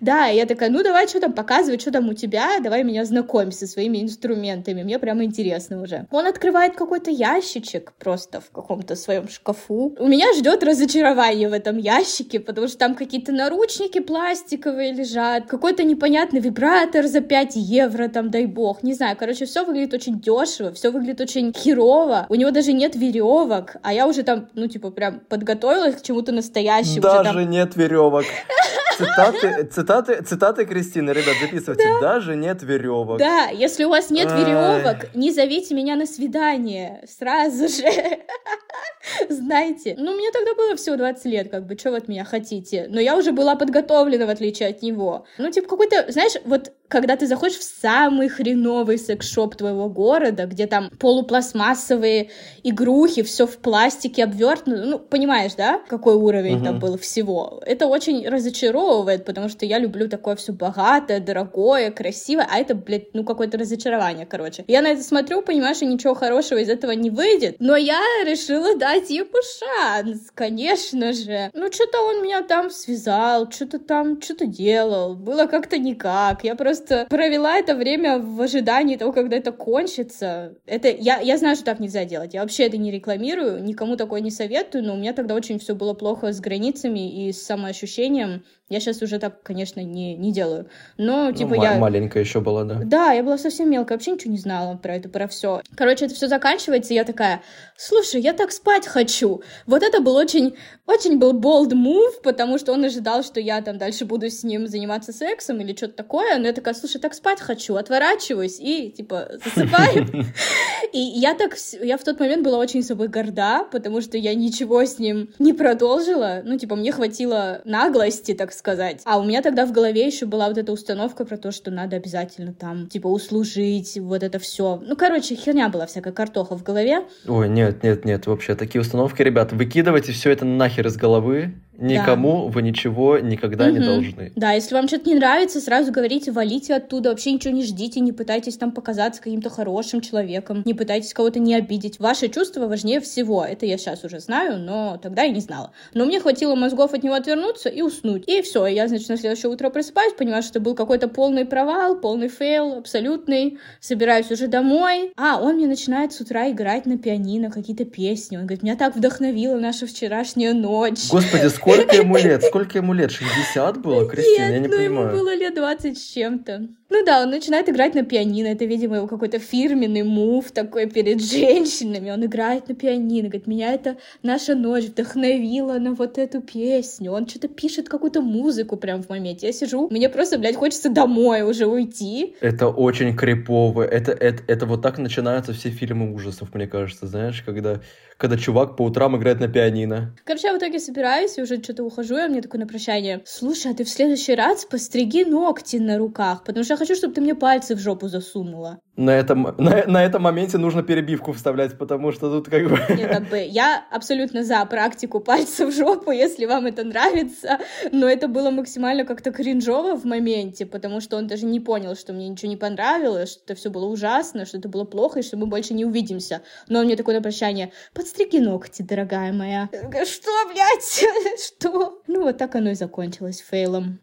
Да, 0.00 0.26
я 0.26 0.46
такая, 0.46 0.70
ну 0.70 0.82
давай, 0.82 1.08
что 1.08 1.20
там 1.20 1.32
показывай, 1.32 1.78
что 1.78 1.90
там 1.90 2.08
у 2.08 2.14
тебя, 2.14 2.60
давай 2.60 2.84
меня 2.84 3.04
знакомь 3.04 3.52
со 3.52 3.66
своими 3.66 4.02
инструментами, 4.02 4.82
мне 4.82 4.98
прямо 4.98 5.24
интересно 5.24 5.82
уже. 5.82 6.06
Он 6.10 6.26
открывает 6.50 6.76
какой-то 6.76 7.10
ящичек 7.12 7.92
просто 7.98 8.40
в 8.40 8.50
каком-то 8.50 8.96
своем 8.96 9.28
шкафу. 9.28 9.94
У 9.98 10.08
меня 10.08 10.32
ждет 10.34 10.64
разочарование 10.64 11.48
в 11.48 11.52
этом 11.52 11.78
ящике, 11.78 12.40
потому 12.40 12.66
что 12.66 12.76
там 12.76 12.96
какие-то 12.96 13.30
наручники 13.30 14.00
пластиковые 14.00 14.92
лежат, 14.92 15.46
какой-то 15.46 15.84
непонятный 15.84 16.40
вибратор 16.40 17.06
за 17.06 17.20
5 17.20 17.52
евро, 17.54 18.08
там, 18.08 18.30
дай 18.30 18.46
бог, 18.46 18.82
не 18.82 18.94
знаю, 18.94 19.16
короче, 19.16 19.44
все 19.44 19.64
выглядит 19.64 19.94
очень 19.94 20.20
дешево, 20.20 20.72
все 20.72 20.90
выглядит 20.90 21.20
очень 21.20 21.52
херово, 21.52 22.26
у 22.28 22.34
него 22.34 22.50
даже 22.50 22.72
нет 22.72 22.96
веревок, 22.96 23.76
а 23.82 23.94
я 23.94 24.08
уже 24.08 24.24
там, 24.24 24.48
ну, 24.54 24.66
типа, 24.66 24.90
прям 24.90 25.20
подготовилась 25.20 25.94
к 25.94 26.02
чему-то 26.02 26.32
настоящему. 26.32 26.98
уже 26.98 27.24
там 27.24 27.24
Даже 27.24 27.44
нет 27.44 27.76
веревок. 27.76 28.24
Цитаты, 29.00 29.64
цитаты, 29.64 30.22
цитаты 30.22 30.66
Кристины, 30.66 31.10
ребят, 31.10 31.36
записывайте. 31.40 31.84
Даже 32.00 32.36
нет 32.36 32.62
веревок. 32.62 33.18
Да, 33.18 33.46
если 33.46 33.84
у 33.84 33.88
вас 33.88 34.10
нет 34.10 34.30
Ай. 34.30 34.40
веревок, 34.40 35.14
не 35.14 35.32
зовите 35.32 35.74
меня 35.74 35.96
на 35.96 36.06
свидание 36.06 37.02
сразу 37.08 37.68
же. 37.68 37.88
Знаете, 39.28 39.96
ну, 39.98 40.14
мне 40.14 40.30
тогда 40.30 40.54
было 40.54 40.76
всего 40.76 40.96
20 40.96 41.24
лет, 41.26 41.50
как 41.50 41.66
бы, 41.66 41.76
что 41.78 41.90
вы 41.90 41.98
от 41.98 42.08
меня 42.08 42.24
хотите? 42.24 42.86
Но 42.88 43.00
я 43.00 43.16
уже 43.16 43.32
была 43.32 43.56
подготовлена, 43.56 44.26
в 44.26 44.30
отличие 44.30 44.68
от 44.68 44.82
него. 44.82 45.26
Ну, 45.38 45.50
типа, 45.50 45.68
какой-то, 45.68 46.10
знаешь, 46.12 46.34
вот 46.44 46.72
когда 46.90 47.14
ты 47.16 47.26
заходишь 47.26 47.58
в 47.58 47.62
самый 47.62 48.28
хреновый 48.28 48.98
секс-шоп 48.98 49.54
твоего 49.54 49.88
города, 49.88 50.46
где 50.46 50.66
там 50.66 50.90
полупластмассовые 50.98 52.30
игрухи, 52.64 53.22
все 53.22 53.46
в 53.46 53.58
пластике 53.58 54.24
обвертно, 54.24 54.84
ну, 54.84 54.98
понимаешь, 54.98 55.54
да, 55.56 55.80
какой 55.88 56.14
уровень 56.14 56.62
там 56.64 56.74
Мгм. 56.74 56.80
был 56.80 56.98
всего? 56.98 57.62
Это 57.64 57.86
очень 57.86 58.28
разочаровывает, 58.28 59.24
потому 59.24 59.48
что 59.48 59.64
я 59.66 59.78
люблю 59.78 60.08
такое 60.08 60.34
все 60.34 60.52
богатое, 60.52 61.20
дорогое, 61.20 61.92
красивое, 61.92 62.46
а 62.50 62.58
это, 62.58 62.74
блядь, 62.74 63.14
ну, 63.14 63.24
какое-то 63.24 63.56
разочарование, 63.56 64.26
короче. 64.26 64.64
Я 64.66 64.82
на 64.82 64.88
это 64.88 65.02
смотрю, 65.02 65.42
понимаешь, 65.42 65.82
и 65.82 65.86
ничего 65.86 66.14
хорошего 66.14 66.58
из 66.58 66.68
этого 66.68 66.90
не 66.90 67.10
выйдет, 67.10 67.56
но 67.60 67.76
я 67.76 68.00
решила 68.24 68.76
дать 68.76 69.10
ему 69.10 69.30
шанс, 69.58 70.30
конечно 70.34 71.12
же. 71.12 71.50
Ну, 71.54 71.70
что-то 71.72 71.98
он 72.00 72.22
меня 72.22 72.42
там 72.42 72.70
связал, 72.70 73.48
что-то 73.50 73.78
там, 73.78 74.20
что-то 74.20 74.46
делал, 74.46 75.14
было 75.14 75.46
как-то 75.46 75.78
никак, 75.78 76.42
я 76.42 76.56
просто 76.56 76.79
провела 77.08 77.58
это 77.58 77.74
время 77.74 78.18
в 78.18 78.40
ожидании 78.40 78.96
того, 78.96 79.12
когда 79.12 79.36
это 79.36 79.52
кончится. 79.52 80.56
Это, 80.66 80.88
я, 80.88 81.20
я 81.20 81.36
знаю, 81.36 81.56
что 81.56 81.64
так 81.64 81.80
нельзя 81.80 82.04
делать, 82.04 82.34
я 82.34 82.42
вообще 82.42 82.64
это 82.64 82.76
не 82.76 82.90
рекламирую, 82.90 83.62
никому 83.62 83.96
такое 83.96 84.20
не 84.20 84.30
советую, 84.30 84.84
но 84.84 84.94
у 84.94 84.96
меня 84.96 85.12
тогда 85.12 85.34
очень 85.34 85.58
все 85.58 85.74
было 85.74 85.94
плохо 85.94 86.32
с 86.32 86.40
границами 86.40 87.26
и 87.26 87.32
с 87.32 87.42
самоощущением. 87.42 88.44
Я 88.70 88.78
сейчас 88.78 89.02
уже 89.02 89.18
так, 89.18 89.42
конечно, 89.42 89.80
не, 89.80 90.14
не 90.14 90.32
делаю. 90.32 90.68
Но, 90.96 91.30
Ну, 91.30 91.32
типа, 91.32 91.56
ма- 91.56 91.64
я... 91.64 91.74
Маленькая 91.74 92.20
еще 92.20 92.40
была, 92.40 92.62
да. 92.62 92.80
Да, 92.84 93.10
я 93.10 93.24
была 93.24 93.36
совсем 93.36 93.68
мелкая, 93.68 93.98
вообще 93.98 94.12
ничего 94.12 94.30
не 94.30 94.38
знала 94.38 94.76
про 94.76 94.94
это, 94.94 95.08
про 95.08 95.26
все. 95.26 95.60
Короче, 95.74 96.04
это 96.04 96.14
все 96.14 96.28
заканчивается, 96.28 96.92
и 96.92 96.96
я 96.96 97.02
такая, 97.02 97.42
слушай, 97.76 98.20
я 98.20 98.32
так 98.32 98.52
спать 98.52 98.86
хочу. 98.86 99.42
Вот 99.66 99.82
это 99.82 100.00
был 100.00 100.14
очень, 100.14 100.54
очень 100.86 101.18
был 101.18 101.32
bold 101.32 101.72
move, 101.72 102.22
потому 102.22 102.58
что 102.58 102.72
он 102.72 102.84
ожидал, 102.84 103.24
что 103.24 103.40
я 103.40 103.60
там 103.60 103.76
дальше 103.76 104.04
буду 104.04 104.30
с 104.30 104.44
ним 104.44 104.68
заниматься 104.68 105.12
сексом 105.12 105.60
или 105.60 105.74
что-то 105.74 105.94
такое, 105.94 106.38
но 106.38 106.46
я 106.46 106.52
такая, 106.52 106.74
слушай, 106.74 107.00
так 107.00 107.14
спать 107.14 107.40
хочу, 107.40 107.74
отворачиваюсь 107.74 108.60
и, 108.60 108.92
типа, 108.92 109.30
засыпаю. 109.44 110.06
И 110.92 110.98
я 110.98 111.34
так, 111.34 111.56
я 111.82 111.96
в 111.96 112.04
тот 112.04 112.18
момент 112.18 112.44
была 112.44 112.58
очень 112.58 112.82
собой 112.82 113.08
горда, 113.08 113.64
потому 113.70 114.00
что 114.00 114.16
я 114.16 114.34
ничего 114.34 114.84
с 114.84 114.98
ним 114.98 115.30
не 115.38 115.52
продолжила. 115.52 116.42
Ну, 116.44 116.58
типа, 116.58 116.76
мне 116.76 116.92
хватило 116.92 117.60
наглости, 117.64 118.34
так 118.34 118.52
сказать. 118.52 118.59
А 119.04 119.18
у 119.18 119.24
меня 119.24 119.42
тогда 119.42 119.66
в 119.66 119.72
голове 119.72 120.06
еще 120.06 120.26
была 120.26 120.48
вот 120.48 120.58
эта 120.58 120.72
установка 120.72 121.24
про 121.24 121.36
то, 121.36 121.52
что 121.52 121.70
надо 121.70 121.96
обязательно 121.96 122.52
там, 122.52 122.88
типа, 122.88 123.06
услужить, 123.08 123.98
вот 123.98 124.22
это 124.22 124.38
все. 124.38 124.80
Ну, 124.84 124.96
короче, 124.96 125.34
херня 125.34 125.68
была 125.68 125.86
всякая 125.86 126.12
картоха 126.12 126.56
в 126.56 126.62
голове. 126.62 127.04
Ой, 127.26 127.48
нет, 127.48 127.82
нет, 127.82 128.04
нет, 128.04 128.26
вообще, 128.26 128.54
такие 128.54 128.80
установки, 128.80 129.22
ребят, 129.22 129.52
выкидывайте 129.52 130.12
все 130.12 130.30
это 130.30 130.44
нахер 130.44 130.86
из 130.86 130.96
головы, 130.96 131.54
Никому 131.80 132.48
вы 132.48 132.62
ничего 132.62 133.18
никогда 133.18 133.70
не 133.70 133.78
Мгм. 133.78 133.86
должны. 133.86 134.32
Да, 134.36 134.52
если 134.52 134.74
вам 134.74 134.86
что-то 134.88 135.08
не 135.08 135.14
нравится, 135.16 135.60
сразу 135.60 135.90
говорите, 135.92 136.30
валите 136.30 136.74
оттуда, 136.74 137.10
вообще 137.10 137.32
ничего 137.32 137.54
не 137.54 137.64
ждите, 137.64 138.00
не 138.00 138.12
пытайтесь 138.12 138.56
там 138.56 138.70
показаться 138.72 139.22
каким-то 139.22 139.50
хорошим 139.50 140.00
человеком, 140.00 140.62
не 140.64 140.74
пытайтесь 140.74 141.14
кого-то 141.14 141.38
не 141.38 141.54
обидеть. 141.54 141.98
Ваши 141.98 142.28
чувства 142.28 142.66
важнее 142.66 143.00
всего. 143.00 143.44
Это 143.44 143.66
я 143.66 143.78
сейчас 143.78 144.04
уже 144.04 144.20
знаю, 144.20 144.58
но 144.58 144.98
тогда 145.02 145.22
я 145.22 145.30
не 145.30 145.40
знала. 145.40 145.72
Но 145.94 146.04
мне 146.04 146.20
хватило 146.20 146.54
мозгов 146.54 146.92
от 146.92 147.02
него 147.02 147.14
отвернуться 147.14 147.68
и 147.68 147.82
уснуть. 147.82 148.24
И 148.28 148.42
все, 148.42 148.66
я, 148.66 148.86
значит, 148.88 149.08
на 149.08 149.16
следующее 149.16 149.50
утро 149.50 149.70
просыпаюсь, 149.70 150.12
понимаю, 150.12 150.42
что 150.42 150.50
это 150.52 150.60
был 150.60 150.74
какой-то 150.74 151.08
полный 151.08 151.44
провал, 151.46 151.96
полный 151.96 152.28
fail, 152.28 152.74
абсолютный. 152.78 153.58
Собираюсь 153.80 154.30
уже 154.30 154.46
домой. 154.48 155.12
А, 155.16 155.40
он 155.40 155.54
мне 155.56 155.66
начинает 155.66 156.12
с 156.12 156.20
утра 156.20 156.50
играть 156.50 156.86
на 156.86 156.98
пианино 156.98 157.50
какие-то 157.50 157.84
песни. 157.84 158.36
Он 158.36 158.42
говорит, 158.42 158.62
меня 158.62 158.76
так 158.76 158.96
вдохновила 158.96 159.56
наша 159.58 159.86
вчерашняя 159.86 160.52
ночь. 160.52 161.08
Господи, 161.10 161.46
сколько 161.48 161.69
ему 161.76 162.16
лет? 162.18 162.42
Сколько 162.44 162.78
ему 162.78 162.92
лет? 162.92 163.10
60 163.10 163.78
было, 163.78 164.08
Кристина? 164.08 164.44
Я 164.44 164.58
не 164.58 164.68
ну 164.68 164.76
понимаю. 164.76 165.08
ему 165.08 165.18
было 165.18 165.34
лет 165.34 165.54
20 165.54 165.98
с 165.98 166.12
чем-то. 166.12 166.68
Ну 166.90 167.04
да, 167.04 167.22
он 167.22 167.30
начинает 167.30 167.68
играть 167.68 167.94
на 167.94 168.02
пианино. 168.02 168.48
Это, 168.48 168.64
видимо, 168.64 168.96
его 168.96 169.06
какой-то 169.06 169.38
фирменный 169.38 170.02
мув 170.02 170.50
такой 170.50 170.86
перед 170.90 171.22
женщинами. 171.22 172.10
Он 172.10 172.24
играет 172.24 172.68
на 172.68 172.74
пианино. 172.74 173.28
Говорит, 173.28 173.46
меня 173.46 173.72
это 173.72 173.96
наша 174.24 174.56
ночь 174.56 174.86
вдохновила 174.86 175.78
на 175.78 175.94
вот 175.94 176.18
эту 176.18 176.40
песню. 176.40 177.12
Он 177.12 177.28
что-то 177.28 177.46
пишет 177.46 177.88
какую-то 177.88 178.20
музыку 178.20 178.76
прям 178.76 179.02
в 179.04 179.08
моменте. 179.08 179.46
Я 179.46 179.52
сижу, 179.52 179.88
мне 179.88 180.08
просто, 180.08 180.36
блядь, 180.36 180.56
хочется 180.56 180.90
домой 180.90 181.42
уже 181.42 181.66
уйти. 181.66 182.34
Это 182.40 182.68
очень 182.68 183.16
крипово. 183.16 183.82
Это, 183.82 184.10
это, 184.10 184.42
это 184.48 184.66
вот 184.66 184.82
так 184.82 184.98
начинаются 184.98 185.52
все 185.52 185.70
фильмы 185.70 186.12
ужасов, 186.12 186.52
мне 186.54 186.66
кажется, 186.66 187.06
знаешь, 187.06 187.42
когда, 187.46 187.80
когда 188.16 188.36
чувак 188.36 188.76
по 188.76 188.82
утрам 188.82 189.16
играет 189.16 189.38
на 189.38 189.46
пианино. 189.46 190.16
Короче, 190.24 190.48
я 190.48 190.54
в 190.54 190.58
итоге 190.58 190.80
собираюсь 190.80 191.38
и 191.38 191.42
уже 191.42 191.62
что-то 191.62 191.84
ухожу, 191.84 192.16
и 192.18 192.28
мне 192.28 192.42
такой 192.42 192.58
на 192.58 192.66
прощание. 192.66 193.22
Слушай, 193.24 193.70
а 193.72 193.74
ты 193.74 193.84
в 193.84 193.88
следующий 193.88 194.34
раз 194.34 194.64
постриги 194.64 195.22
ногти 195.22 195.76
на 195.76 195.96
руках, 195.96 196.42
потому 196.44 196.64
что 196.64 196.79
хочу, 196.80 196.94
чтобы 196.96 197.14
ты 197.14 197.20
мне 197.20 197.34
пальцы 197.34 197.74
в 197.74 197.78
жопу 197.78 198.08
засунула. 198.08 198.80
На 198.96 199.10
этом, 199.10 199.54
на, 199.58 199.84
на 199.86 200.04
этом 200.04 200.22
моменте 200.22 200.58
нужно 200.58 200.82
перебивку 200.82 201.32
вставлять, 201.32 201.76
потому 201.78 202.12
что 202.12 202.30
тут 202.30 202.48
как 202.48 202.68
бы... 202.68 202.78
Не, 202.96 203.06
как 203.06 203.28
бы 203.28 203.38
я 203.38 203.84
абсолютно 203.90 204.42
за 204.44 204.64
практику 204.64 205.20
пальцев 205.20 205.68
в 205.68 205.76
жопу, 205.76 206.10
если 206.10 206.46
вам 206.46 206.66
это 206.66 206.82
нравится, 206.84 207.58
но 207.92 208.08
это 208.08 208.28
было 208.28 208.50
максимально 208.50 209.04
как-то 209.04 209.30
кринжово 209.30 209.94
в 209.94 210.04
моменте, 210.04 210.64
потому 210.64 211.00
что 211.00 211.18
он 211.18 211.26
даже 211.26 211.44
не 211.44 211.60
понял, 211.60 211.94
что 211.94 212.14
мне 212.14 212.28
ничего 212.28 212.48
не 212.50 212.56
понравилось, 212.56 213.32
что 213.32 213.42
это 213.44 213.54
все 213.54 213.70
было 213.70 213.84
ужасно, 213.86 214.46
что 214.46 214.56
это 214.56 214.68
было 214.70 214.84
плохо, 214.84 215.18
и 215.18 215.22
что 215.22 215.36
мы 215.36 215.46
больше 215.46 215.74
не 215.74 215.84
увидимся. 215.84 216.40
Но 216.68 216.78
он 216.80 216.86
мне 216.86 216.96
такое 216.96 217.14
на 217.14 217.22
прощание, 217.22 217.72
подстриги 217.92 218.38
ногти, 218.38 218.80
дорогая 218.82 219.32
моя. 219.32 219.68
Говорю, 219.72 220.06
Что, 220.06 220.30
блядь? 220.50 221.04
Что? 221.46 222.00
Ну, 222.06 222.22
вот 222.22 222.38
так 222.38 222.54
оно 222.54 222.70
и 222.70 222.74
закончилось 222.74 223.44
фейлом. 223.46 224.00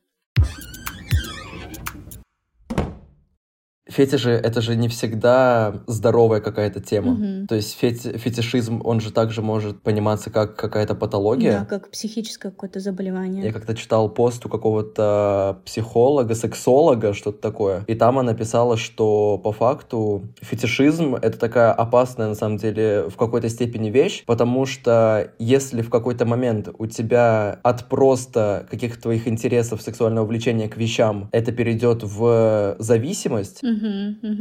Фетиши— 3.90 4.32
это 4.44 4.62
же 4.62 4.76
не 4.76 4.88
всегда 4.88 5.82
здоровая 5.88 6.42
какая-то 6.42 6.80
тема. 6.80 7.14
Мгм. 7.14 7.48
То 7.48 7.56
есть 7.56 7.78
фети- 7.82 8.18
фетишизм, 8.18 8.82
он 8.84 9.00
же 9.00 9.12
также 9.12 9.42
может 9.42 9.82
пониматься 9.82 10.30
как 10.30 10.56
какая-то 10.56 10.96
патология. 10.96 11.60
Да, 11.60 11.66
как 11.66 11.90
психическое 11.90 12.50
какое-то 12.50 12.80
заболевание. 12.80 13.46
Я 13.46 13.54
как-то 13.54 13.76
читал 13.76 14.10
пост 14.10 14.46
у 14.46 14.50
какого-то 14.50 15.60
психолога, 15.66 16.36
сексолога, 16.36 17.14
что-то 17.14 17.42
такое. 17.42 17.84
И 17.88 17.96
там 17.96 18.20
она 18.20 18.34
писала, 18.34 18.78
что 18.78 19.38
по 19.38 19.52
факту 19.52 20.24
фетишизм— 20.42 21.16
это 21.22 21.38
такая 21.38 21.72
опасная, 21.72 22.28
на 22.28 22.36
самом 22.36 22.58
деле, 22.58 23.06
в 23.10 23.16
какой-то 23.16 23.50
степени 23.50 23.90
вещь, 23.90 24.24
потому 24.26 24.66
что 24.66 25.32
если 25.40 25.82
в 25.82 25.90
какой-то 25.90 26.26
момент 26.26 26.70
у 26.78 26.86
тебя 26.88 27.60
от 27.64 27.86
просто 27.86 28.66
каких-то 28.70 29.04
твоих 29.04 29.28
интересов, 29.28 29.82
сексуального 29.82 30.26
влечения 30.26 30.68
к 30.68 30.78
вещам 30.78 31.30
это 31.32 31.52
перейдет 31.52 32.04
в 32.04 32.76
зависимость, 32.80 33.62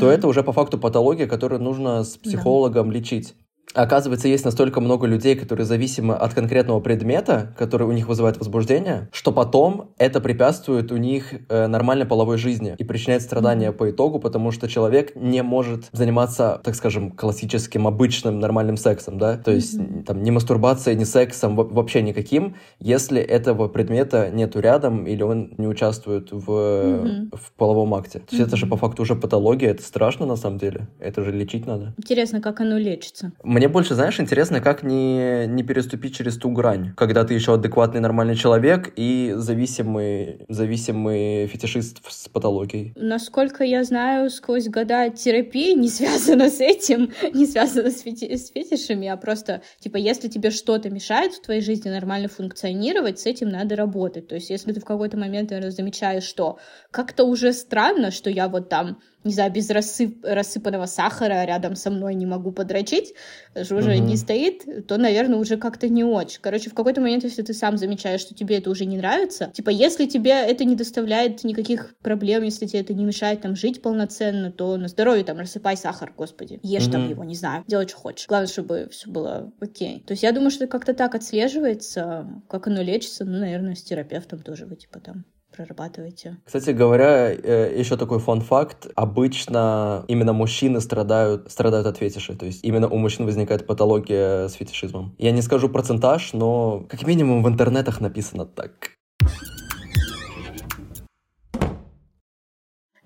То 0.01 0.11
это 0.11 0.29
уже 0.29 0.43
по 0.43 0.53
факту 0.53 0.79
патология, 0.79 1.27
которую 1.27 1.61
нужно 1.63 2.05
с 2.05 2.17
психологом 2.17 2.91
лечить. 2.91 3.35
Оказывается, 3.75 4.29
есть 4.29 4.45
настолько 4.45 4.81
много 4.81 5.07
людей, 5.07 5.35
которые 5.35 5.67
зависимы 5.67 6.15
от 6.15 6.33
конкретного 6.35 6.81
предмета, 6.81 7.55
который 7.59 7.87
у 7.87 7.93
них 7.93 8.09
вызывает 8.09 8.39
возбуждение, 8.39 9.09
что 9.13 9.33
потом 9.33 9.91
это 9.99 10.21
препятствует 10.21 10.93
у 10.93 10.97
них 10.97 11.35
э, 11.49 11.67
нормальной 11.67 12.07
половой 12.07 12.39
жизни 12.39 12.75
и 12.79 12.85
причиняет 12.85 13.23
страдания 13.23 13.73
по 13.73 13.91
итогу, 13.91 14.19
потому 14.19 14.51
что 14.51 14.69
человек 14.69 15.15
не 15.17 15.43
может 15.43 15.89
заниматься, 15.93 16.61
так 16.65 16.75
скажем, 16.75 17.11
классическим, 17.11 17.87
обычным, 17.87 18.39
нормальным 18.39 18.77
сексом, 18.77 19.19
да, 19.19 19.37
то 19.37 19.51
есть 19.51 19.79
Мгм. 19.79 20.05
там 20.05 20.23
ни 20.23 20.31
мастурбацией, 20.31 20.97
ни 20.97 21.05
сексом, 21.05 21.57
во- 21.57 21.65
вообще 21.65 22.03
никаким, 22.03 22.55
если 22.79 23.21
этого 23.21 23.69
предмета 23.69 24.31
нету 24.31 24.61
рядом 24.61 25.07
или 25.07 25.23
он 25.23 25.55
не 25.59 25.67
участвует 25.67 26.29
в, 26.31 26.51
Мгм. 26.51 27.31
в 27.33 27.53
половом 27.57 27.95
акте. 27.95 28.21
То 28.21 28.35
есть 28.37 28.47
это 28.49 28.57
же 28.57 28.67
по 28.67 28.77
факту 28.77 29.03
уже 29.03 29.17
патология, 29.17 29.71
это 29.71 29.83
страшно 29.83 30.25
на 30.25 30.37
самом 30.37 30.59
деле, 30.59 30.89
это 31.01 31.23
же 31.23 31.33
лечить 31.33 31.67
надо. 31.67 31.95
Интересно, 31.99 32.41
как 32.41 32.61
оно 32.61 32.79
лечится. 32.79 33.33
Мне 33.57 33.69
больше, 33.69 33.95
знаешь, 33.95 34.21
интересно, 34.21 34.61
как 34.61 34.83
не, 34.83 35.47
не 35.47 35.63
переступить 35.63 36.15
через 36.15 36.37
ту 36.37 36.51
грань, 36.51 36.93
когда 36.95 37.25
ты 37.25 37.33
еще 37.33 37.55
адекватный 37.55 38.01
нормальный 38.01 38.37
человек 38.37 38.93
и 38.97 39.33
зависимый, 39.35 40.45
зависимый 40.51 41.47
фетишист 41.47 42.03
с 42.07 42.29
патологией. 42.29 42.93
Насколько 42.97 43.65
я 43.65 43.83
знаю, 43.83 44.29
сквозь 44.29 44.69
года 44.69 45.09
терапии 45.09 45.73
не 45.73 45.89
связано 45.89 46.51
с 46.51 46.61
этим, 46.61 47.15
не 47.33 47.47
связано 47.47 47.91
с, 47.91 48.05
фети- 48.05 48.37
с 48.37 48.51
фетишами, 48.51 49.09
а 49.09 49.17
просто, 49.17 49.63
типа, 49.81 49.97
если 49.97 50.29
тебе 50.29 50.51
что-то 50.51 50.91
мешает 50.91 51.33
в 51.33 51.41
твоей 51.41 51.63
жизни 51.63 51.89
нормально 51.89 52.29
функционировать, 52.29 53.21
с 53.21 53.25
этим 53.25 53.49
надо 53.49 53.75
работать. 53.75 54.29
То 54.29 54.35
есть, 54.35 54.51
если 54.51 54.75
ты 54.75 54.81
в 54.81 54.85
какой-то 54.85 55.17
момент, 55.17 55.49
наверное, 55.49 55.71
замечаешь, 55.71 56.25
что 56.25 56.59
как-то 56.91 57.25
уже 57.25 57.55
странно, 57.55 58.11
что 58.11 58.29
я 58.29 58.49
вот 58.49 58.69
там, 58.69 58.99
не 59.25 59.33
знаю, 59.33 59.51
без 59.53 59.69
рассып- 59.71 60.19
рассыпанного 60.23 60.87
сахара 60.87 61.45
рядом 61.45 61.75
со 61.75 61.91
мной 61.91 62.15
не 62.15 62.27
могу 62.27 62.53
подрочить, 62.53 63.15
что 63.63 63.77
уже 63.77 63.97
Мгм. 63.97 64.07
не 64.07 64.17
стоит, 64.17 64.87
то, 64.87 64.99
наверное, 64.99 65.39
уже 65.39 65.57
как-то 65.57 65.89
не 65.89 66.05
очень. 66.05 66.39
Короче, 66.41 66.71
в 66.71 66.75
какой-то 66.75 67.01
момент, 67.01 67.25
если 67.25 67.43
ты 67.43 67.53
сам 67.53 67.77
замечаешь, 67.77 68.21
что 68.21 68.35
тебе 68.35 68.59
это 68.59 68.71
уже 68.71 68.85
не 68.85 68.97
нравится, 68.97 69.51
типа, 69.53 69.71
если 69.71 70.07
тебе 70.07 70.31
это 70.31 70.65
не 70.65 70.77
доставляет 70.77 71.43
никаких 71.45 71.97
проблем, 72.03 72.45
если 72.45 72.67
тебе 72.67 72.81
это 72.81 72.95
не 72.95 73.05
мешает 73.05 73.41
там 73.41 73.57
жить 73.57 73.83
полноценно, 73.83 74.53
то 74.53 74.77
на 74.77 74.89
здоровье 74.89 75.25
там 75.25 75.39
рассыпай 75.39 75.77
сахар, 75.77 76.13
господи. 76.17 76.61
Ешь 76.63 76.87
там 76.87 77.03
Мгм. 77.03 77.11
его, 77.11 77.25
не 77.25 77.35
знаю, 77.35 77.65
делай, 77.67 77.89
что 77.89 77.97
хочешь. 77.97 78.27
Главное, 78.29 78.49
чтобы 78.49 78.89
все 78.93 79.11
было 79.11 79.53
окей. 79.61 80.05
То 80.07 80.13
есть 80.13 80.23
я 80.23 80.33
думаю, 80.33 80.51
что 80.51 80.67
как-то 80.67 80.95
так 80.95 81.15
отслеживается, 81.15 82.43
как 82.49 82.67
оно 82.69 82.83
лечится, 82.83 83.25
ну, 83.25 83.39
наверное, 83.39 83.75
с 83.75 83.83
терапевтом 83.83 84.41
тоже 84.41 84.67
вы, 84.67 84.77
типа, 84.77 85.01
там 85.01 85.25
прорабатываете. 85.55 86.39
Кстати 86.45 86.71
говоря, 86.71 87.33
э, 87.33 87.75
еще 87.79 87.97
такой 87.97 88.19
фан-факт. 88.19 88.89
Обычно 88.95 90.05
именно 90.09 90.33
мужчины 90.33 90.81
страдают, 90.81 91.51
страдают 91.51 91.87
от 91.87 91.97
фетиша. 91.97 92.37
То 92.37 92.47
есть 92.47 92.65
именно 92.65 92.89
у 92.89 92.97
мужчин 92.97 93.27
возникает 93.27 93.67
патология 93.67 94.49
с 94.49 94.55
фетишизмом. 94.55 95.15
Я 95.19 95.31
не 95.31 95.43
скажу 95.43 95.69
процентаж, 95.69 96.33
но 96.33 96.85
как 96.89 97.07
минимум 97.07 97.43
в 97.43 97.49
интернетах 97.49 98.01
написано 98.01 98.47
так. 98.47 98.96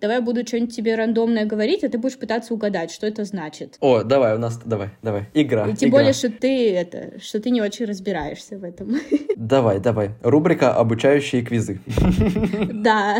Давай 0.00 0.16
я 0.16 0.22
буду 0.22 0.46
что-нибудь 0.46 0.74
тебе 0.74 0.94
рандомное 0.94 1.44
говорить, 1.44 1.84
а 1.84 1.88
ты 1.88 1.98
будешь 1.98 2.18
пытаться 2.18 2.54
угадать, 2.54 2.90
что 2.90 3.06
это 3.06 3.24
значит. 3.24 3.76
О, 3.80 4.02
давай, 4.02 4.34
у 4.34 4.38
нас, 4.38 4.58
давай, 4.64 4.90
давай. 5.02 5.28
Игра. 5.34 5.68
И 5.68 5.74
тем 5.74 5.90
игра. 5.90 5.98
более, 5.98 6.12
что 6.12 6.30
ты 6.30 6.72
это, 6.72 7.20
что 7.20 7.40
ты 7.40 7.50
не 7.50 7.60
очень 7.60 7.84
разбираешься 7.86 8.58
в 8.58 8.64
этом. 8.64 8.96
Давай, 9.36 9.80
давай. 9.80 10.10
Рубрика 10.22 10.74
«Обучающие 10.74 11.42
квизы». 11.42 11.80
Да. 12.72 13.18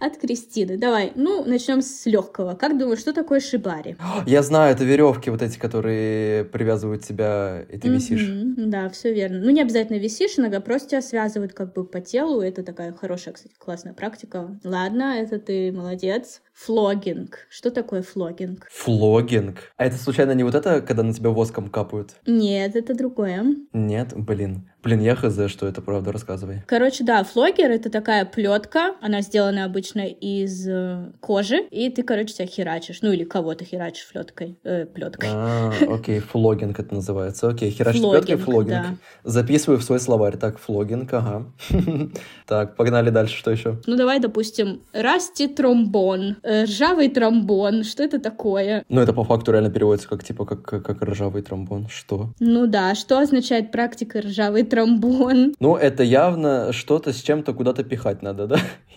От 0.00 0.18
Кристины. 0.18 0.76
Давай. 0.76 1.12
Ну, 1.14 1.44
начнем 1.44 1.80
с 1.80 2.04
легкого. 2.06 2.54
Как 2.54 2.78
думаешь, 2.78 2.98
что 2.98 3.12
такое 3.12 3.40
шибари? 3.40 3.96
Я 4.26 4.42
знаю, 4.42 4.74
это 4.74 4.84
веревки 4.84 5.30
вот 5.30 5.40
эти, 5.40 5.58
которые 5.58 6.44
привязывают 6.44 7.04
тебя, 7.04 7.64
и 7.70 7.78
ты 7.78 7.88
висишь. 7.88 8.26
Да, 8.56 8.88
все 8.90 9.14
верно. 9.14 9.38
Ну, 9.38 9.50
не 9.50 9.62
обязательно 9.62 9.96
висишь, 9.96 10.38
иногда 10.38 10.60
просто 10.60 10.90
тебя 10.90 11.02
связывают 11.02 11.52
как 11.54 11.72
бы 11.72 11.84
по 11.84 12.00
телу. 12.00 12.40
Это 12.42 12.62
такая 12.62 12.92
хорошая, 12.92 13.34
кстати, 13.34 13.54
классная 13.58 13.94
практика. 13.94 14.58
Ладно, 14.62 15.16
это 15.18 15.38
ты 15.38 15.72
молодец 15.72 15.83
молодец. 15.84 16.40
Флогинг. 16.54 17.46
Что 17.50 17.70
такое 17.70 18.02
флогинг? 18.02 18.68
Флогинг. 18.70 19.72
А 19.76 19.86
это 19.86 19.96
случайно 19.96 20.32
не 20.32 20.44
вот 20.44 20.54
это, 20.54 20.80
когда 20.80 21.02
на 21.02 21.12
тебя 21.12 21.30
воском 21.30 21.68
капают? 21.68 22.14
Нет, 22.26 22.76
это 22.76 22.94
другое. 22.94 23.44
Нет, 23.72 24.12
блин. 24.14 24.70
Блин, 24.84 25.00
я 25.00 25.16
хз, 25.16 25.48
что 25.48 25.66
это 25.66 25.80
правда, 25.80 26.12
рассказывай. 26.12 26.62
Короче, 26.66 27.04
да, 27.04 27.24
флогер— 27.24 27.70
это 27.72 27.88
такая 27.88 28.26
плетка. 28.26 28.94
Она 29.00 29.22
сделана 29.22 29.64
обычно 29.64 30.06
из 30.06 30.68
э, 30.68 31.10
кожи, 31.20 31.62
и 31.70 31.88
ты, 31.88 32.02
короче, 32.02 32.34
себя 32.34 32.46
херачишь. 32.46 33.00
Ну, 33.00 33.10
или 33.10 33.24
кого-то 33.24 33.64
херачишь 33.64 34.04
флеткой, 34.04 34.58
э, 34.62 34.84
плеткой. 34.84 35.30
А, 35.32 35.72
окей, 35.88 36.20
флогинг 36.20 36.78
это 36.78 36.94
называется. 36.94 37.48
Окей, 37.48 37.70
Флогинг, 37.70 38.26
плеткой 38.26 38.36
флогинг. 38.36 38.68
да. 38.70 38.96
Записываю 39.24 39.78
в 39.78 39.84
свой 39.84 40.00
словарь. 40.00 40.36
Так, 40.36 40.58
флогинг, 40.58 41.12
ага. 41.14 41.46
Так, 42.46 42.76
погнали 42.76 43.08
дальше, 43.08 43.38
что 43.38 43.50
еще? 43.50 43.80
Ну, 43.86 43.96
давай, 43.96 44.20
допустим, 44.20 44.82
расти 44.92 45.48
тромбон, 45.48 46.36
ржавый 46.44 47.08
тромбон. 47.08 47.84
Что 47.84 48.02
это 48.02 48.20
такое? 48.20 48.84
Ну, 48.88 49.00
это 49.00 49.12
по 49.12 49.24
факту 49.24 49.52
реально 49.52 49.70
переводится 49.70 50.08
как, 50.08 50.24
типа, 50.24 50.44
как, 50.44 50.62
как 50.62 51.02
ржавый 51.02 51.42
тромбон. 51.42 51.88
Что? 51.88 52.30
Ну 52.40 52.66
да, 52.66 52.94
что 52.94 53.18
означает 53.18 53.72
практика 53.72 54.20
ржавый 54.20 54.64
тромбон? 54.64 55.54
Ну, 55.60 55.76
это 55.76 56.02
явно 56.02 56.72
что-то 56.72 57.12
с 57.12 57.22
чем-то 57.22 57.54
куда-то 57.54 57.84
пихать 57.84 58.22
надо, 58.22 58.46
да? 58.46 58.58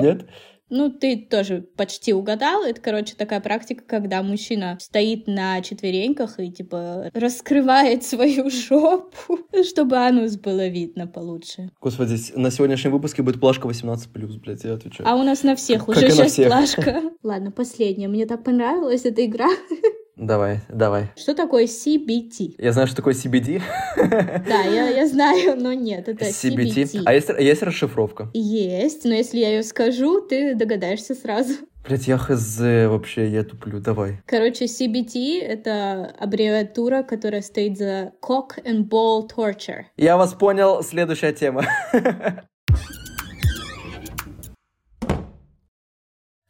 Нет? 0.00 0.26
Ну, 0.70 0.90
ты 0.90 1.16
тоже 1.16 1.66
почти 1.76 2.12
угадал. 2.12 2.64
Это, 2.64 2.80
короче, 2.80 3.14
такая 3.16 3.40
практика, 3.40 3.82
когда 3.86 4.22
мужчина 4.22 4.76
стоит 4.80 5.26
на 5.26 5.60
четвереньках 5.62 6.38
и, 6.40 6.50
типа, 6.50 7.10
раскрывает 7.14 8.04
свою 8.04 8.50
жопу, 8.68 9.38
чтобы 9.68 9.96
анус 9.96 10.36
было 10.36 10.66
видно 10.68 11.06
получше. 11.06 11.70
Господи, 11.80 12.16
на 12.36 12.50
сегодняшнем 12.50 12.92
выпуске 12.92 13.22
будет 13.22 13.40
плашка 13.40 13.68
18+, 13.68 14.08
блядь, 14.40 14.64
я 14.64 14.74
отвечаю. 14.74 15.08
А 15.08 15.16
у 15.16 15.22
нас 15.22 15.42
на 15.42 15.56
всех 15.56 15.86
Как 15.86 15.96
уже 15.96 16.10
сейчас 16.10 16.32
всех. 16.32 16.48
плашка. 16.48 17.02
Ладно, 17.22 17.50
последняя. 17.50 18.08
Мне 18.08 18.26
так 18.26 18.44
понравилась 18.44 19.04
эта 19.04 19.24
игра. 19.24 19.48
Давай, 20.18 20.62
давай. 20.68 21.12
Что 21.16 21.32
такое 21.32 21.66
CBT? 21.66 22.56
Я 22.58 22.72
знаю, 22.72 22.88
что 22.88 22.96
такое 22.96 23.14
CBD. 23.14 23.62
Да, 23.96 24.62
я, 24.62 24.88
я 24.88 25.06
знаю, 25.06 25.56
но 25.56 25.72
нет, 25.72 26.08
это 26.08 26.24
CBT. 26.24 26.74
CBT. 26.74 27.02
А 27.06 27.14
есть, 27.14 27.28
есть 27.38 27.62
расшифровка? 27.62 28.28
Есть, 28.34 29.04
но 29.04 29.14
если 29.14 29.38
я 29.38 29.50
ее 29.50 29.62
скажу, 29.62 30.20
ты 30.20 30.56
догадаешься 30.56 31.14
сразу. 31.14 31.54
Блять, 31.86 32.08
я 32.08 32.18
хз 32.18 32.58
вообще, 32.58 33.28
я 33.28 33.44
туплю, 33.44 33.78
давай. 33.78 34.20
Короче, 34.26 34.64
CBT— 34.64 35.40
это 35.42 36.12
аббревиатура, 36.18 37.04
которая 37.04 37.40
стоит 37.40 37.78
за 37.78 38.12
Cock 38.20 38.62
and 38.64 38.88
Ball 38.88 39.28
Torture. 39.28 39.84
Я 39.96 40.16
вас 40.16 40.34
понял, 40.34 40.82
следующая 40.82 41.32
тема. 41.32 41.64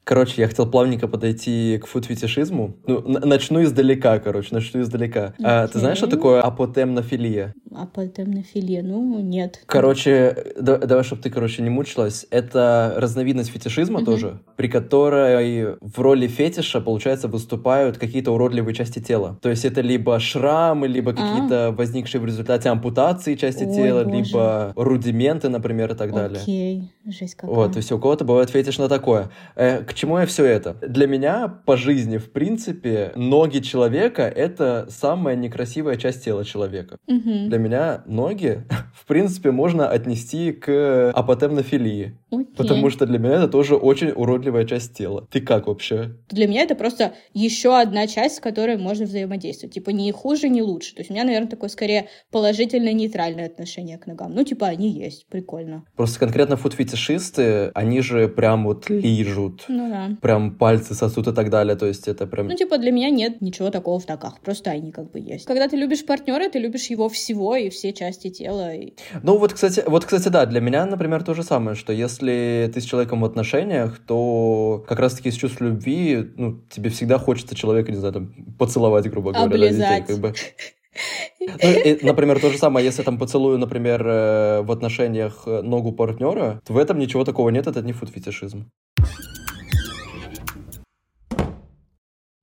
Короче, 0.08 0.40
я 0.40 0.48
хотел 0.48 0.64
плавненько 0.66 1.06
подойти 1.06 1.78
к 1.82 1.86
фуд-фетишизму. 1.86 2.76
Ну, 2.86 3.02
начну 3.06 3.62
издалека, 3.62 4.18
короче, 4.20 4.48
начну 4.52 4.80
издалека. 4.80 5.34
А, 5.42 5.68
ты 5.68 5.78
знаешь, 5.80 5.98
что 5.98 6.06
такое 6.06 6.40
апотемнофилия? 6.40 7.52
А 7.74 7.84
полтемнофилия? 7.84 8.82
Ну, 8.82 9.20
нет. 9.20 9.60
Короче, 9.66 10.34
да- 10.58 10.78
давай, 10.78 11.04
чтобы 11.04 11.20
ты, 11.20 11.28
короче, 11.28 11.60
не 11.62 11.68
мучилась. 11.68 12.26
Это 12.30 12.94
разновидность 12.96 13.50
фетишизма 13.50 13.98
Мгм. 13.98 14.06
тоже, 14.06 14.38
при 14.56 14.68
которой 14.68 15.76
в 15.82 16.00
роли 16.00 16.26
фетиша, 16.26 16.80
получается, 16.80 17.28
выступают 17.28 17.98
какие-то 17.98 18.32
уродливые 18.32 18.74
части 18.74 19.00
тела. 19.00 19.38
То 19.42 19.50
есть 19.50 19.66
это 19.66 19.82
либо 19.82 20.18
шрамы, 20.20 20.88
либо 20.88 21.12
какие-то 21.12 21.74
возникшие 21.76 22.22
в 22.22 22.24
результате 22.24 22.70
ампутации 22.70 23.34
части 23.34 23.64
А. 23.64 23.66
Ой, 23.66 23.74
тела, 23.74 24.04
боже. 24.04 24.16
либо 24.16 24.72
рудименты, 24.74 25.50
например, 25.50 25.92
и 25.92 25.94
так 25.94 26.14
далее. 26.14 26.40
Окей, 26.40 26.90
жесть 27.06 27.34
какая. 27.34 27.54
Вот, 27.54 27.72
то 27.72 27.76
есть 27.76 27.92
у 27.92 27.98
кого-то 27.98 28.24
бывает 28.24 28.48
фетиш 28.48 28.78
на 28.78 28.88
такое. 28.88 29.28
Э, 29.54 29.82
к 29.84 29.97
чему 29.98 30.18
я 30.18 30.26
все 30.26 30.44
это? 30.44 30.74
Для 30.80 31.06
меня 31.06 31.48
по 31.48 31.76
жизни, 31.76 32.16
в 32.18 32.30
принципе, 32.30 33.12
ноги 33.16 33.58
человека— 33.58 34.22
это 34.37 34.87
самая 34.88 35.34
некрасивая 35.37 35.96
часть 35.96 36.24
тела 36.24 36.44
человека. 36.44 36.98
Мгм. 37.06 37.48
Для 37.48 37.58
меня 37.58 38.02
ноги, 38.06 38.64
в 39.00 39.06
принципе, 39.06 39.50
можно 39.50 39.88
отнести 39.88 40.52
к 40.52 41.11
апотемнофилии, 41.14 42.18
Окей. 42.30 42.46
потому 42.56 42.90
что 42.90 43.06
для 43.06 43.18
меня 43.18 43.34
это 43.37 43.48
тоже 43.48 43.76
очень 43.76 44.11
уродливая 44.11 44.64
часть 44.64 44.94
тела. 44.96 45.26
Ты 45.30 45.40
как 45.40 45.66
вообще? 45.66 46.16
Для 46.30 46.46
меня 46.46 46.62
это 46.62 46.74
просто 46.74 47.14
еще 47.34 47.78
одна 47.78 48.06
часть, 48.06 48.37
с 48.37 48.40
которой 48.40 48.76
можно 48.76 49.06
взаимодействовать. 49.06 49.74
Типа, 49.74 49.90
ни 49.90 50.11
хуже, 50.11 50.48
ни 50.48 50.61
лучше. 50.61 50.94
То 50.94 51.00
есть 51.00 51.11
у 51.11 51.14
меня, 51.14 51.24
наверное, 51.24 51.48
такое 51.48 51.68
скорее 51.70 52.08
положительное, 52.30 52.92
нейтральное 52.92 53.46
отношение 53.46 53.98
к 53.98 54.06
ногам. 54.06 54.34
Ну, 54.34 54.44
типа, 54.44 54.66
они 54.66 54.90
есть, 54.90 55.26
прикольно. 55.28 55.84
Просто 55.96 56.18
конкретно 56.20 56.56
фуд-фетишисты, 56.56 57.70
они 57.74 58.00
же 58.00 58.28
прям 58.28 58.64
вот 58.64 58.88
лижут, 58.90 59.64
Ну 59.68 59.88
да. 59.90 60.11
прям 60.20 60.56
пальцы 60.56 60.94
сосут 60.94 61.28
и 61.28 61.32
так 61.32 61.50
далее, 61.50 61.76
то 61.76 61.87
есть 61.87 62.08
это 62.08 62.26
прям... 62.26 62.48
Ну, 62.48 62.56
типа, 62.56 62.78
для 62.78 62.90
меня 62.90 63.11
нет 63.11 63.40
ничего 63.40 63.70
такого 63.70 63.98
в 63.98 64.08
ногах. 64.08 64.40
Просто 64.40 64.70
они 64.70 64.92
как 64.92 65.11
бы 65.11 65.20
есть. 65.20 65.44
Когда 65.46 65.68
ты 65.68 65.76
любишь 65.76 66.04
партнера, 66.04 66.48
ты 66.48 66.58
любишь 66.58 66.87
его 66.87 67.08
всего 67.08 67.56
и 67.56 67.68
все 67.70 67.92
части 67.92 68.30
тела. 68.30 68.74
и- 68.74 68.88
Ну 69.22 69.38
вот, 69.38 69.53
кстати, 69.53 69.83
вот, 69.87 70.05
кстати, 70.05 70.29
да, 70.29 70.46
для 70.46 70.61
меня, 70.61 70.87
например, 70.87 71.22
то 71.22 71.35
же 71.35 71.42
самое, 71.42 71.77
что 71.77 71.92
если 71.92 72.70
ты 72.72 72.81
с 72.81 72.85
человеком 72.85 73.20
в 73.20 73.24
отношениях, 73.24 73.98
то 73.98 74.85
как 74.88 74.98
раз-таки 74.98 75.31
с 75.31 75.35
чувств 75.35 75.61
любви, 75.61 76.31
ну, 76.37 76.61
тебе 76.70 76.90
всегда 76.90 77.18
хочется 77.18 77.55
человека, 77.55 77.90
не 77.90 77.98
знаю, 77.98 78.14
там, 78.14 78.33
поцеловать, 78.59 79.09
грубо 79.11 79.33
говоря, 79.33 79.48
да, 79.48 79.57
везде, 79.57 79.85
Облизать. 79.85 80.07
как 80.07 80.18
бы. 80.18 80.35
Ну, 81.40 81.70
и, 81.70 82.05
например, 82.05 82.40
то 82.40 82.51
же 82.51 82.59
самое, 82.59 82.85
если 82.85 83.03
там 83.03 83.18
поцелую, 83.18 83.59
например, 83.59 84.05
э, 84.05 84.62
в 84.62 84.72
отношениях 84.72 85.46
ногу 85.46 85.92
партнера, 85.92 86.61
то 86.66 86.72
в 86.72 86.79
этом 86.79 86.98
ничего 86.98 87.24
такого 87.24 87.51
нет, 87.51 87.66
это 87.66 87.83
не 87.83 87.92
фуд-фетишизм. 87.92 88.64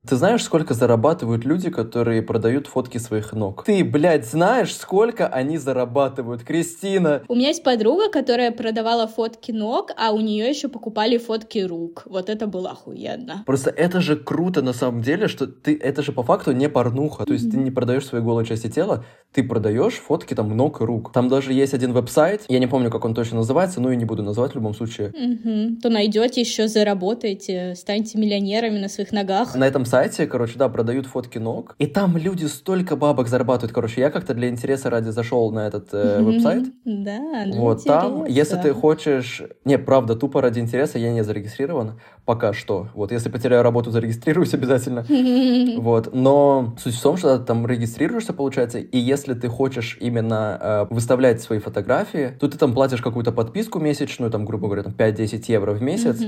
Ты 0.08 0.18
знаешь, 0.18 0.44
сколько 0.44 0.76
зарабатывают 0.76 1.46
люди, 1.46 1.72
которые 1.72 2.22
продают 2.22 2.68
фотки 2.68 3.00
своих 3.00 3.34
ног? 3.34 3.64
Ты, 3.64 3.84
блядь, 3.84 4.26
знаешь, 4.28 4.76
сколько 4.76 5.28
они 5.28 5.58
зарабатывают, 5.58 6.44
Кристина? 6.44 7.24
У 7.28 7.34
меня 7.34 7.48
есть 7.48 7.64
подруга, 7.64 8.10
которая 8.12 8.52
продавала 8.52 9.08
фотки 9.08 9.52
ног, 9.52 9.92
а 9.98 10.12
у 10.12 10.20
нее 10.20 10.48
еще 10.48 10.68
покупали 10.68 11.18
фотки 11.18 11.60
рук. 11.60 12.04
Вот 12.06 12.30
это 12.30 12.46
было 12.46 12.72
охуенно. 12.72 13.44
Просто 13.48 13.72
это 13.72 14.00
же 14.00 14.16
круто 14.16 14.62
на 14.62 14.74
самом 14.74 15.02
деле, 15.02 15.28
что 15.28 15.48
ты 15.48 15.76
это 15.76 16.04
же 16.04 16.12
по 16.12 16.22
факту 16.22 16.52
не 16.52 16.70
порнуха. 16.70 17.26
То 17.26 17.34
есть 17.34 17.50
ты 17.50 17.58
не 17.58 17.72
продаешь 17.72 18.06
свои 18.06 18.22
голые 18.22 18.46
части 18.46 18.70
тела, 18.70 19.06
ты 19.34 19.44
продаешь 19.44 19.96
фотки 19.96 20.36
там 20.36 20.56
ног 20.56 20.82
и 20.82 20.86
рук. 20.86 21.12
Там 21.14 21.30
даже 21.30 21.52
есть 21.52 21.74
один 21.74 21.94
веб-сайт, 21.94 22.44
я 22.48 22.60
не 22.60 22.68
помню, 22.68 22.92
как 22.92 23.06
он 23.06 23.16
точно 23.16 23.38
называется, 23.38 23.82
но 23.82 23.92
и 23.92 23.96
не 23.96 24.06
буду 24.06 24.22
называть 24.22 24.52
в 24.52 24.56
любом 24.56 24.76
случае. 24.76 25.12
Мгм. 25.18 25.82
То 25.82 25.90
найдете 25.90 26.42
еще, 26.42 26.68
заработаете, 26.68 27.74
станете 27.76 28.20
миллионерами 28.20 28.78
на 28.78 28.88
своих 28.88 29.12
ногах. 29.12 29.56
На 29.56 29.68
этом 29.68 29.84
сайте, 29.84 29.95
короче, 30.28 30.58
да, 30.58 30.70
продают 30.70 31.06
фотки 31.06 31.38
ног, 31.38 31.76
и 31.80 31.88
там 31.88 32.18
люди 32.18 32.46
столько 32.46 32.96
бабок 32.96 33.28
зарабатывают. 33.28 33.74
Короче, 33.74 34.02
я 34.02 34.10
как-то 34.10 34.34
для 34.34 34.50
интереса 34.50 34.90
ради 34.90 35.10
зашел 35.10 35.52
на 35.52 35.68
этот 35.68 35.90
э, 35.94 36.22
веб-сайт. 36.22 36.66
Да, 36.86 37.46
Вот 37.54 37.84
там, 37.84 38.26
если 38.26 38.58
ты 38.58 38.74
хочешь... 38.74 39.42
Не, 39.64 39.78
правда, 39.78 40.16
тупо 40.16 40.42
ради 40.42 40.60
интереса 40.60 41.00
я 41.00 41.12
не 41.12 41.24
зарегистрирован 41.24 42.00
пока 42.26 42.54
что. 42.54 42.88
Вот, 42.96 43.12
если 43.12 43.30
потеряю 43.30 43.64
работу, 43.64 43.92
зарегистрируюсь 43.92 44.54
обязательно. 44.54 45.06
Вот, 45.86 46.14
но 46.14 46.76
суть 46.80 46.96
в 46.96 47.02
том, 47.02 47.18
что 47.18 47.38
ты 47.38 47.46
там 47.46 47.66
регистрируешься, 47.68 48.34
получается, 48.34 48.80
и 48.80 48.98
если 48.98 49.34
ты 49.34 49.48
хочешь 49.48 49.98
именно 50.00 50.60
э, 50.60 50.94
выставлять 50.94 51.42
свои 51.42 51.60
фотографии, 51.60 52.36
то 52.40 52.48
ты 52.48 52.58
там 52.58 52.74
платишь 52.74 53.02
какую-то 53.02 53.32
подписку 53.32 53.80
месячную, 53.80 54.32
там, 54.32 54.46
грубо 54.46 54.68
говоря, 54.68 54.84
там 54.84 54.94
5-10 54.94 55.44
евро 55.48 55.74
в 55.74 55.82
месяц. 55.82 56.22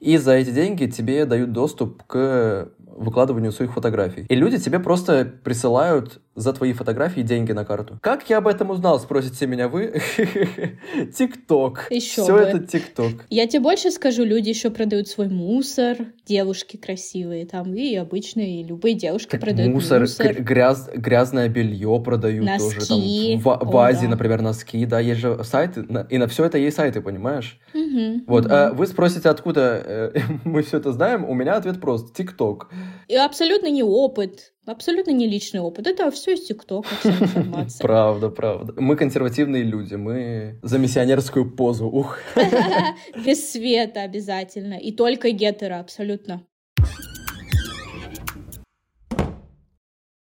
И 0.00 0.16
за 0.16 0.32
эти 0.34 0.50
деньги 0.50 0.86
тебе 0.86 1.24
дают 1.24 1.52
доступ 1.52 2.02
к 2.04 2.68
выкладыванию 2.96 3.52
своих 3.52 3.72
фотографий. 3.72 4.26
И 4.28 4.34
люди 4.34 4.58
тебе 4.58 4.80
просто 4.80 5.24
присылают 5.44 6.20
за 6.34 6.52
твои 6.52 6.72
фотографии 6.72 7.20
деньги 7.20 7.52
на 7.52 7.64
карту. 7.64 7.98
Как 8.02 8.28
я 8.28 8.38
об 8.38 8.48
этом 8.48 8.70
узнал, 8.70 8.98
спросите 8.98 9.46
меня 9.46 9.68
вы? 9.68 10.00
ТикТок. 11.16 11.86
Ещё 11.90 12.24
Все 12.24 12.32
бы. 12.32 12.38
это 12.40 12.58
ТикТок. 12.60 13.24
Я 13.30 13.46
тебе 13.46 13.60
больше 13.60 13.90
скажу, 13.90 14.24
люди 14.24 14.48
еще 14.48 14.70
продают 14.70 15.08
свой 15.08 15.28
мусор, 15.28 15.96
девушки 16.26 16.76
красивые 16.76 17.46
там, 17.46 17.74
и 17.74 17.94
обычные, 17.96 18.60
и 18.62 18.64
любые 18.64 18.94
девушки 18.94 19.30
Так 19.30 19.40
продают 19.40 19.72
мусор, 19.72 20.00
мусор. 20.00 20.26
гр- 20.32 20.42
гряз, 20.42 20.90
грязное 20.94 21.48
белье 21.48 22.00
продают 22.04 22.46
тоже. 22.58 22.86
Там, 22.86 22.98
Носки. 22.98 23.36
в, 23.36 23.42
в 23.44 23.76
О, 23.76 23.78
Азии, 23.80 24.04
да. 24.06 24.10
например, 24.10 24.42
носки, 24.42 24.84
да, 24.86 25.00
есть 25.00 25.20
же 25.20 25.42
сайты, 25.44 25.86
и 26.10 26.18
на 26.18 26.26
все 26.28 26.44
это 26.44 26.58
есть 26.58 26.76
сайты, 26.76 27.00
понимаешь? 27.00 27.58
Мгм, 27.74 28.24
Вот, 28.26 28.44
мгм. 28.44 28.52
а 28.54 28.72
вы 28.72 28.86
спросите, 28.86 29.28
откуда 29.28 29.82
мы 30.44 30.62
все 30.62 30.78
это 30.78 30.92
знаем? 30.92 31.24
У 31.24 31.34
меня 31.34 31.56
ответ 31.56 31.80
прост. 31.80 32.14
ТикТок. 32.14 32.70
И 33.08 33.16
абсолютно 33.16 33.68
не 33.68 33.82
опыт, 33.82 34.52
абсолютно 34.66 35.12
не 35.12 35.26
личный 35.26 35.60
опыт. 35.60 35.86
Это 35.86 36.10
все 36.10 36.34
из 36.34 36.46
ТикТока, 36.46 36.88
вся 37.00 37.10
информация. 37.10 37.78
Правда, 37.82 38.28
правда. 38.28 38.74
Мы 38.76 38.96
консервативные 38.96 39.62
люди, 39.62 39.94
мы 39.94 40.58
за 40.62 40.78
миссионерскую 40.78 41.50
позу. 41.50 41.86
Ух. 41.86 42.18
Без 43.26 43.50
света 43.50 44.02
обязательно. 44.02 44.74
И 44.74 44.92
только 44.92 45.30
гетеро, 45.30 45.80
абсолютно. 45.80 46.42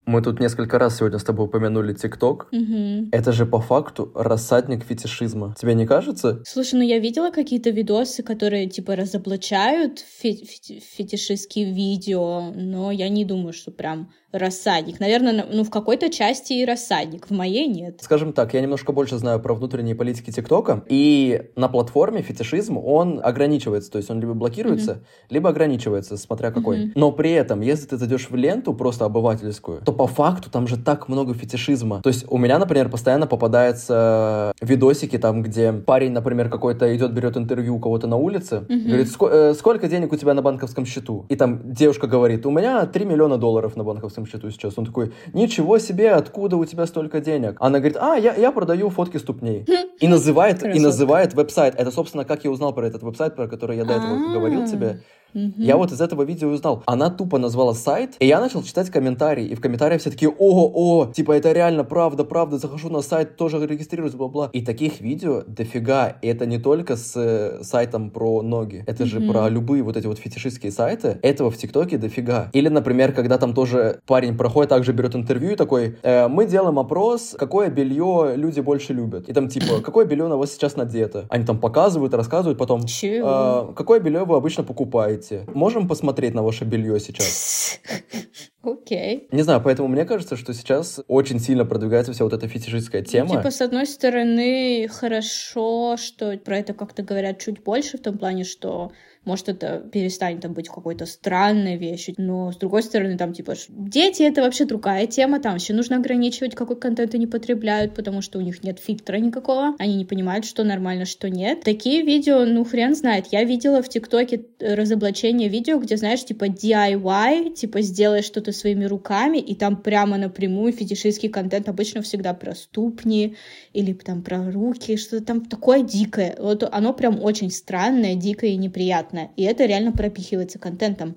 Мы 0.06 0.22
тут 0.22 0.40
несколько 0.40 0.80
раз 0.80 0.98
сегодня 0.98 1.18
с 1.18 1.24
тобой 1.24 1.46
упомянули 1.46 1.94
ТикТок. 1.94 2.48
Мгм. 2.52 3.10
Это 3.12 3.32
же 3.32 3.46
по 3.46 3.60
факту 3.62 4.12
рассадник 4.16 4.84
фетишизма. 4.84 5.56
Тебе 5.58 5.76
не 5.76 5.86
кажется? 5.86 6.42
Слушай, 6.46 6.76
ну 6.76 6.82
я 6.82 7.00
видела 7.00 7.32
какие-то 7.32 7.70
видосы, 7.70 8.22
которые 8.22 8.68
типа 8.68 8.96
разоблачают 8.96 10.00
фе- 10.00 10.44
фе- 10.46 10.80
фетишистские 10.80 11.72
видео, 11.72 12.52
но 12.54 12.92
я 12.92 13.08
не 13.08 13.24
думаю, 13.24 13.54
что 13.54 13.72
прям 13.72 14.12
рассадник. 14.34 15.00
Наверное, 15.00 15.46
ну, 15.50 15.64
в 15.64 15.70
какой-то 15.70 16.10
части 16.10 16.54
и 16.54 16.66
рассадник, 16.66 17.28
в 17.28 17.32
моей 17.32 17.68
нет. 17.68 18.00
Скажем 18.02 18.34
так, 18.34 18.54
я 18.54 18.62
немножко 18.62 18.92
больше 18.92 19.18
знаю 19.18 19.40
про 19.40 19.54
внутренние 19.54 19.96
политики 19.96 20.32
ТикТока, 20.32 20.84
и 20.90 21.52
на 21.56 21.70
платформе 21.70 22.24
фетишизм, 22.24 22.78
он 22.78 23.22
ограничивается, 23.24 23.92
то 23.92 24.00
есть 24.00 24.10
он 24.10 24.20
либо 24.20 24.34
блокируется, 24.34 24.92
mm-hmm. 24.92 25.28
либо 25.30 25.50
ограничивается, 25.50 26.18
смотря 26.18 26.52
какой. 26.52 26.78
Mm-hmm. 26.78 26.92
Но 26.96 27.12
при 27.12 27.32
этом, 27.32 27.62
если 27.62 27.86
ты 27.86 27.98
зайдешь 27.98 28.30
в 28.30 28.36
ленту 28.36 28.74
просто 28.74 29.06
обывательскую, 29.06 29.82
то 29.82 29.93
по 29.94 30.08
факту 30.08 30.50
там 30.50 30.68
же 30.68 30.78
так 30.78 31.08
много 31.10 31.34
фетишизма. 31.34 32.02
То 32.02 32.10
есть 32.10 32.26
у 32.30 32.38
меня, 32.38 32.60
например, 32.60 32.90
постоянно 32.90 33.28
попадаются 33.28 34.54
видосики 34.62 35.18
там, 35.18 35.44
где 35.44 35.72
парень, 35.72 36.12
например, 36.12 36.50
какой-то 36.50 36.96
идет, 36.96 37.14
берет 37.14 37.38
интервью 37.38 37.76
у 37.76 37.80
кого-то 37.80 38.08
на 38.08 38.18
улице, 38.18 38.66
mm-hmm. 38.68 38.88
говорит, 38.88 39.08
э, 39.20 39.54
сколько 39.58 39.88
денег 39.88 40.12
у 40.14 40.16
тебя 40.16 40.34
на 40.34 40.42
банковском 40.42 40.86
счету? 40.86 41.26
И 41.30 41.36
там 41.36 41.74
девушка 41.74 42.08
говорит, 42.08 42.46
у 42.46 42.52
меня 42.52 42.86
3 42.86 43.06
миллиона 43.06 43.38
долларов 43.38 43.76
на 43.76 43.84
банковском 43.84 44.26
счету 44.26 44.50
сейчас. 44.52 44.78
Он 44.78 44.86
такой, 44.86 45.14
ничего 45.34 45.80
себе, 45.80 46.12
откуда 46.12 46.58
у 46.58 46.66
тебя 46.66 46.86
столько 46.86 47.20
денег? 47.20 47.58
Она 47.60 47.80
говорит, 47.80 47.98
а, 48.00 48.16
я, 48.16 48.36
я 48.36 48.52
продаю 48.52 48.90
фотки 48.90 49.18
ступней. 49.18 49.66
И 50.00 50.08
называет, 50.08 50.64
и 50.64 50.80
называет 50.80 51.34
веб-сайт. 51.34 51.76
Это, 51.78 51.92
собственно, 51.92 52.26
как 52.26 52.44
я 52.44 52.52
узнал 52.52 52.74
про 52.74 52.88
этот 52.88 53.04
веб-сайт, 53.04 53.36
про 53.36 53.48
который 53.48 53.78
я 53.78 53.86
до 53.86 53.94
этого 53.94 54.34
говорил 54.34 54.66
тебе. 54.66 55.00
Mm-hmm. 55.34 55.54
Я 55.58 55.78
вот 55.78 55.92
из 55.92 56.02
этого 56.02 56.24
видео 56.24 56.50
узнал. 56.50 56.84
Она 56.86 57.10
тупо 57.10 57.38
назвала 57.38 57.74
сайт, 57.74 58.16
и 58.20 58.28
я 58.28 58.40
начал 58.40 58.64
читать 58.64 58.90
комментарии. 58.90 59.46
И 59.46 59.56
в 59.56 59.62
комментариях 59.62 60.02
все 60.02 60.12
такие, 60.12 60.32
о, 60.32 60.72
о, 60.74 61.12
типа 61.12 61.34
это 61.34 61.52
реально 61.52 61.84
правда, 61.84 62.24
правда, 62.24 62.58
захожу 62.58 62.90
на 62.90 63.02
сайт, 63.02 63.36
тоже 63.36 63.66
регистрируюсь, 63.66 64.14
бла-бла. 64.14 64.50
И 64.54 64.62
таких 64.62 65.02
видео 65.02 65.44
дофига. 65.48 66.18
И 66.22 66.28
это 66.28 66.46
не 66.46 66.60
только 66.60 66.96
с 66.96 67.14
э, 67.16 67.64
сайтом 67.64 68.12
про 68.12 68.42
ноги. 68.42 68.84
Это 68.88 69.04
mm-hmm. 69.04 69.08
же 69.08 69.22
про 69.22 69.50
любые 69.50 69.84
вот 69.84 69.98
эти 69.98 70.08
вот 70.08 70.20
фетишистские 70.20 70.72
сайты. 70.72 71.20
Этого 71.22 71.50
в 71.50 71.58
ТикТоке 71.58 71.98
дофига. 71.98 72.50
Или, 72.54 72.70
например, 72.70 73.14
когда 73.14 73.38
там 73.38 73.54
тоже 73.54 74.00
парень 74.06 74.38
проходит, 74.38 74.70
также 74.70 74.94
берет 74.94 75.16
интервью 75.16 75.52
и 75.52 75.56
такой, 75.56 75.98
э, 76.04 76.28
мы 76.28 76.46
делаем 76.46 76.80
опрос, 76.80 77.36
какое 77.38 77.70
белье 77.70 78.34
люди 78.36 78.60
больше 78.60 78.94
любят. 78.94 79.30
И 79.30 79.34
там 79.34 79.48
типа, 79.48 79.82
какое 79.84 80.06
белье 80.06 80.28
на 80.28 80.38
вас 80.38 80.52
сейчас 80.52 80.76
надето? 80.76 81.26
Они 81.30 81.46
там 81.46 81.60
показывают, 81.60 82.14
рассказывают 82.14 82.60
потом, 82.60 82.82
э, 82.82 83.74
какое 83.76 84.00
белье 84.00 84.26
вы 84.26 84.36
обычно 84.36 84.64
покупаете 84.64 85.23
Кстати, 85.24 85.46
можем 85.54 85.88
посмотреть 85.88 86.34
на 86.34 86.44
ваше 86.44 86.66
белье 86.66 87.00
сейчас? 87.00 87.80
Окей. 88.62 89.30
Не 89.32 89.42
знаю, 89.42 89.62
поэтому 89.64 89.88
мне 89.88 90.04
кажется, 90.04 90.36
что 90.36 90.54
сейчас 90.54 91.00
очень 91.08 91.40
сильно 91.40 91.64
продвигается 91.64 92.12
вся 92.12 92.26
вот 92.26 92.34
эта 92.34 92.50
фетишистская 92.50 93.02
ну, 93.02 93.08
тема. 93.08 93.30
Ну, 93.30 93.40
типа, 93.40 93.52
с 93.52 93.62
одной 93.62 93.86
стороны, 93.86 94.90
хорошо, 94.90 95.96
что 95.96 96.38
про 96.38 96.58
это 96.58 96.74
как-то 96.74 97.04
говорят 97.04 97.40
чуть 97.40 97.64
больше, 97.64 97.98
в 97.98 98.02
том 98.02 98.18
плане, 98.18 98.44
что 98.44 98.92
может, 99.26 99.50
это 99.50 99.84
перестанет 99.92 100.42
там 100.42 100.54
быть 100.54 100.68
какой-то 100.68 101.06
странной 101.06 101.78
вещью, 101.78 102.16
но, 102.18 102.52
с 102.52 102.58
другой 102.58 102.84
стороны, 102.84 103.18
там, 103.18 103.34
типа, 103.34 103.54
дети— 103.70 104.24
это 104.24 104.42
вообще 104.42 104.66
другая 104.66 105.08
тема, 105.08 105.40
там 105.40 105.56
еще 105.56 105.74
нужно 105.74 105.98
ограничивать, 105.98 106.56
какой 106.56 106.76
контент 106.76 107.16
они 107.16 107.28
потребляют, 107.28 107.96
потому 107.96 108.22
что 108.22 108.40
у 108.40 108.42
них 108.42 108.64
нет 108.64 108.80
фильтра 108.80 109.18
никакого, 109.18 109.76
они 109.80 109.96
не 109.96 110.06
понимают, 110.06 110.46
что 110.46 110.64
нормально, 110.64 111.06
что 111.06 111.30
нет. 111.30 111.62
Такие 111.62 112.02
видео, 112.04 112.46
ну, 112.46 112.66
хрен 112.66 112.96
знает. 112.96 113.28
Я 113.32 113.44
видела 113.44 113.82
в 113.82 113.90
ТикТоке 113.90 114.46
разоблачение 114.60 115.50
видео, 115.50 115.80
где, 115.80 115.98
знаешь, 115.98 116.26
типа 116.26 116.46
DIY, 116.46 117.54
типа, 117.54 117.82
сделай 117.82 118.22
что-то 118.22 118.52
своими 118.52 118.86
руками, 118.86 119.38
и 119.38 119.56
там 119.56 119.78
прямо 119.78 120.18
напрямую 120.18 120.74
фетишистский 120.74 121.30
контент 121.30 121.70
обычно 121.70 122.02
всегда 122.02 122.34
про 122.34 122.56
ступни 122.56 123.36
или 123.72 123.94
там 123.94 124.22
про 124.22 124.52
руки, 124.52 124.98
что-то 124.98 125.26
там 125.26 125.46
такое 125.46 125.82
дикое. 125.82 126.36
Вот 126.40 126.64
оно 126.70 126.94
прям 126.94 127.22
очень 127.24 127.52
странное, 127.52 128.16
дикое 128.16 128.52
и 128.52 128.58
неприятное 128.58 129.13
понятно, 129.14 129.32
и 129.36 129.44
это 129.44 129.66
реально 129.66 129.92
пропихивается 129.92 130.60
контентом 130.60 131.16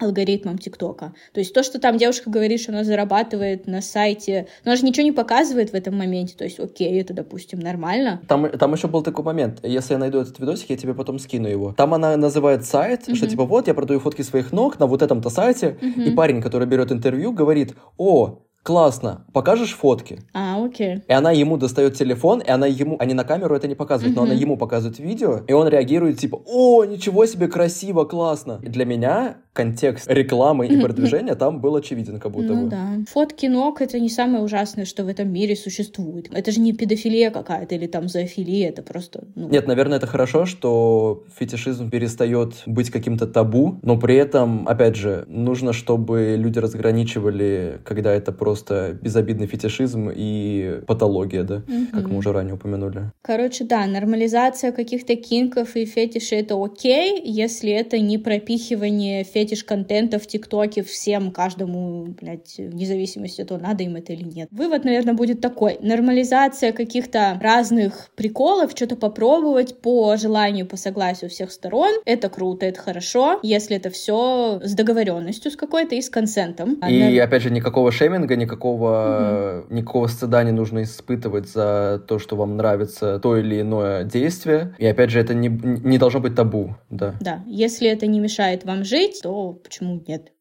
алгоритмом 0.00 0.58
ТикТока. 0.58 1.14
То 1.32 1.40
есть 1.40 1.52
то, 1.52 1.62
что 1.62 1.78
там 1.78 1.98
девушка 1.98 2.30
говорит, 2.30 2.60
что 2.60 2.72
она 2.72 2.82
зарабатывает 2.82 3.66
на 3.66 3.82
сайте, 3.82 4.48
но 4.64 4.70
она 4.70 4.76
же 4.76 4.86
ничего 4.86 5.04
не 5.04 5.12
показывает 5.12 5.70
в 5.70 5.74
этом 5.74 5.96
моменте. 5.96 6.34
То 6.34 6.44
есть, 6.44 6.58
окей, 6.58 6.98
это, 7.00 7.12
допустим, 7.12 7.60
нормально. 7.60 8.20
Там, 8.26 8.50
там 8.50 8.72
еще 8.72 8.88
был 8.88 9.02
такой 9.02 9.22
момент. 9.22 9.60
Если 9.62 9.92
я 9.92 9.98
найду 9.98 10.18
этот 10.18 10.40
видосик, 10.40 10.70
я 10.70 10.76
тебе 10.76 10.94
потом 10.94 11.18
скину 11.18 11.46
его. 11.46 11.74
Там 11.74 11.92
она 11.92 12.16
называет 12.16 12.64
сайт, 12.64 13.06
uh-huh. 13.06 13.14
что 13.14 13.28
типа 13.28 13.44
вот, 13.44 13.68
я 13.68 13.74
продаю 13.74 14.00
фотки 14.00 14.22
своих 14.22 14.50
ног 14.50 14.80
на 14.80 14.86
вот 14.86 15.02
этом-то 15.02 15.28
сайте, 15.28 15.78
uh-huh. 15.80 16.04
и 16.04 16.10
парень, 16.12 16.40
который 16.40 16.66
берет 16.66 16.90
интервью, 16.90 17.32
говорит, 17.32 17.74
о, 17.98 18.40
классно, 18.62 19.24
покажешь 19.32 19.74
фотки. 19.74 20.20
А, 20.32 20.62
окей. 20.64 21.02
И 21.06 21.12
она 21.12 21.32
ему 21.32 21.56
достает 21.56 21.96
телефон, 21.96 22.40
и 22.40 22.50
она 22.50 22.66
ему, 22.66 22.96
они 22.98 23.14
на 23.14 23.24
камеру 23.24 23.54
это 23.54 23.68
не 23.68 23.74
показывают, 23.74 24.16
но 24.16 24.22
она 24.22 24.34
ему 24.34 24.56
показывает 24.56 24.98
видео, 24.98 25.40
и 25.46 25.52
он 25.52 25.68
реагирует 25.68 26.18
типа, 26.18 26.40
о, 26.46 26.84
ничего 26.84 27.26
себе, 27.26 27.48
красиво, 27.48 28.04
классно. 28.04 28.60
И 28.62 28.68
для 28.68 28.84
меня 28.84 29.38
контекст 29.52 30.10
рекламы 30.10 30.66
и 30.66 30.80
продвижения 30.80 31.34
там 31.34 31.60
был 31.60 31.76
очевиден, 31.76 32.18
как 32.18 32.32
будто 32.32 32.54
ну, 32.54 32.64
бы. 32.64 32.70
да. 32.70 32.88
Фотки 33.08 33.46
ног— 33.46 33.80
это 33.82 34.00
не 34.00 34.08
самое 34.08 34.42
ужасное, 34.42 34.86
что 34.86 35.04
в 35.04 35.08
этом 35.08 35.30
мире 35.30 35.56
существует. 35.56 36.28
Это 36.32 36.50
же 36.52 36.60
не 36.60 36.72
педофилия 36.72 37.30
какая-то 37.30 37.74
или 37.74 37.86
там 37.86 38.08
зоофилия, 38.08 38.70
это 38.70 38.82
просто... 38.82 39.24
Ну... 39.34 39.48
Нет, 39.50 39.66
наверное, 39.66 39.98
это 39.98 40.06
хорошо, 40.06 40.46
что 40.46 41.24
фетишизм 41.38 41.90
перестает 41.90 42.62
быть 42.64 42.90
каким-то 42.90 43.26
табу, 43.26 43.78
но 43.82 43.98
при 43.98 44.16
этом, 44.16 44.66
опять 44.66 44.96
же, 44.96 45.26
нужно, 45.28 45.74
чтобы 45.74 46.36
люди 46.38 46.58
разграничивали, 46.58 47.80
когда 47.84 48.12
это 48.12 48.32
просто 48.32 48.98
безобидный 49.02 49.46
фетишизм 49.46 50.10
и 50.14 50.80
патология, 50.86 51.42
да, 51.42 51.56
угу. 51.56 51.86
как 51.92 52.08
мы 52.08 52.16
уже 52.16 52.32
ранее 52.32 52.54
упомянули. 52.54 53.10
Короче, 53.20 53.64
да, 53.64 53.86
нормализация 53.86 54.72
каких-то 54.72 55.14
кинков 55.16 55.76
и 55.76 55.84
фетишей— 55.84 56.38
это 56.40 56.62
окей, 56.62 57.20
если 57.22 57.70
это 57.70 57.98
не 57.98 58.16
пропихивание 58.16 59.24
фетишей 59.24 59.41
фетиш-контента 59.42 60.18
в 60.18 60.26
ТикТоке 60.26 60.82
всем, 60.82 61.32
каждому, 61.32 62.06
блядь, 62.20 62.54
вне 62.58 62.86
зависимости 62.86 63.42
от 63.42 63.48
того, 63.48 63.60
надо 63.60 63.82
им 63.82 63.96
это 63.96 64.12
или 64.12 64.24
нет. 64.24 64.48
Вывод, 64.50 64.84
наверное, 64.84 65.14
будет 65.14 65.40
такой. 65.40 65.78
Нормализация 65.80 66.72
каких-то 66.72 67.38
разных 67.40 68.10
приколов, 68.14 68.72
что-то 68.72 68.96
попробовать 68.96 69.80
по 69.80 70.16
желанию, 70.16 70.66
по 70.66 70.76
согласию 70.76 71.30
всех 71.30 71.50
сторон. 71.50 71.90
Это 72.04 72.28
круто, 72.28 72.66
это 72.66 72.80
хорошо, 72.80 73.40
если 73.42 73.76
это 73.76 73.90
все 73.90 74.60
с 74.62 74.74
договоренностью 74.74 75.50
с 75.50 75.56
какой-то 75.56 75.94
и 75.94 76.02
с 76.02 76.08
консентом. 76.08 76.74
И, 76.88 77.18
а, 77.18 77.24
опять 77.24 77.42
же, 77.42 77.50
никакого 77.50 77.90
шейминга, 77.90 78.36
никакого, 78.36 79.64
угу. 79.66 79.74
никакого 79.74 80.06
стыда 80.06 80.44
не 80.44 80.52
нужно 80.52 80.84
испытывать 80.84 81.48
за 81.48 82.02
то, 82.06 82.18
что 82.18 82.36
вам 82.36 82.56
нравится 82.56 83.18
то 83.18 83.36
или 83.36 83.60
иное 83.60 84.04
действие. 84.04 84.74
И, 84.78 84.86
опять 84.86 85.10
же, 85.10 85.18
это 85.18 85.34
не, 85.34 85.48
не 85.48 85.98
должно 85.98 86.20
быть 86.20 86.36
табу, 86.36 86.76
да. 86.90 87.14
Да, 87.20 87.42
если 87.46 87.88
это 87.88 88.06
не 88.06 88.20
мешает 88.20 88.64
вам 88.64 88.84
жить, 88.84 89.20
то 89.22 89.31
почему 89.54 90.02
нет? 90.06 90.32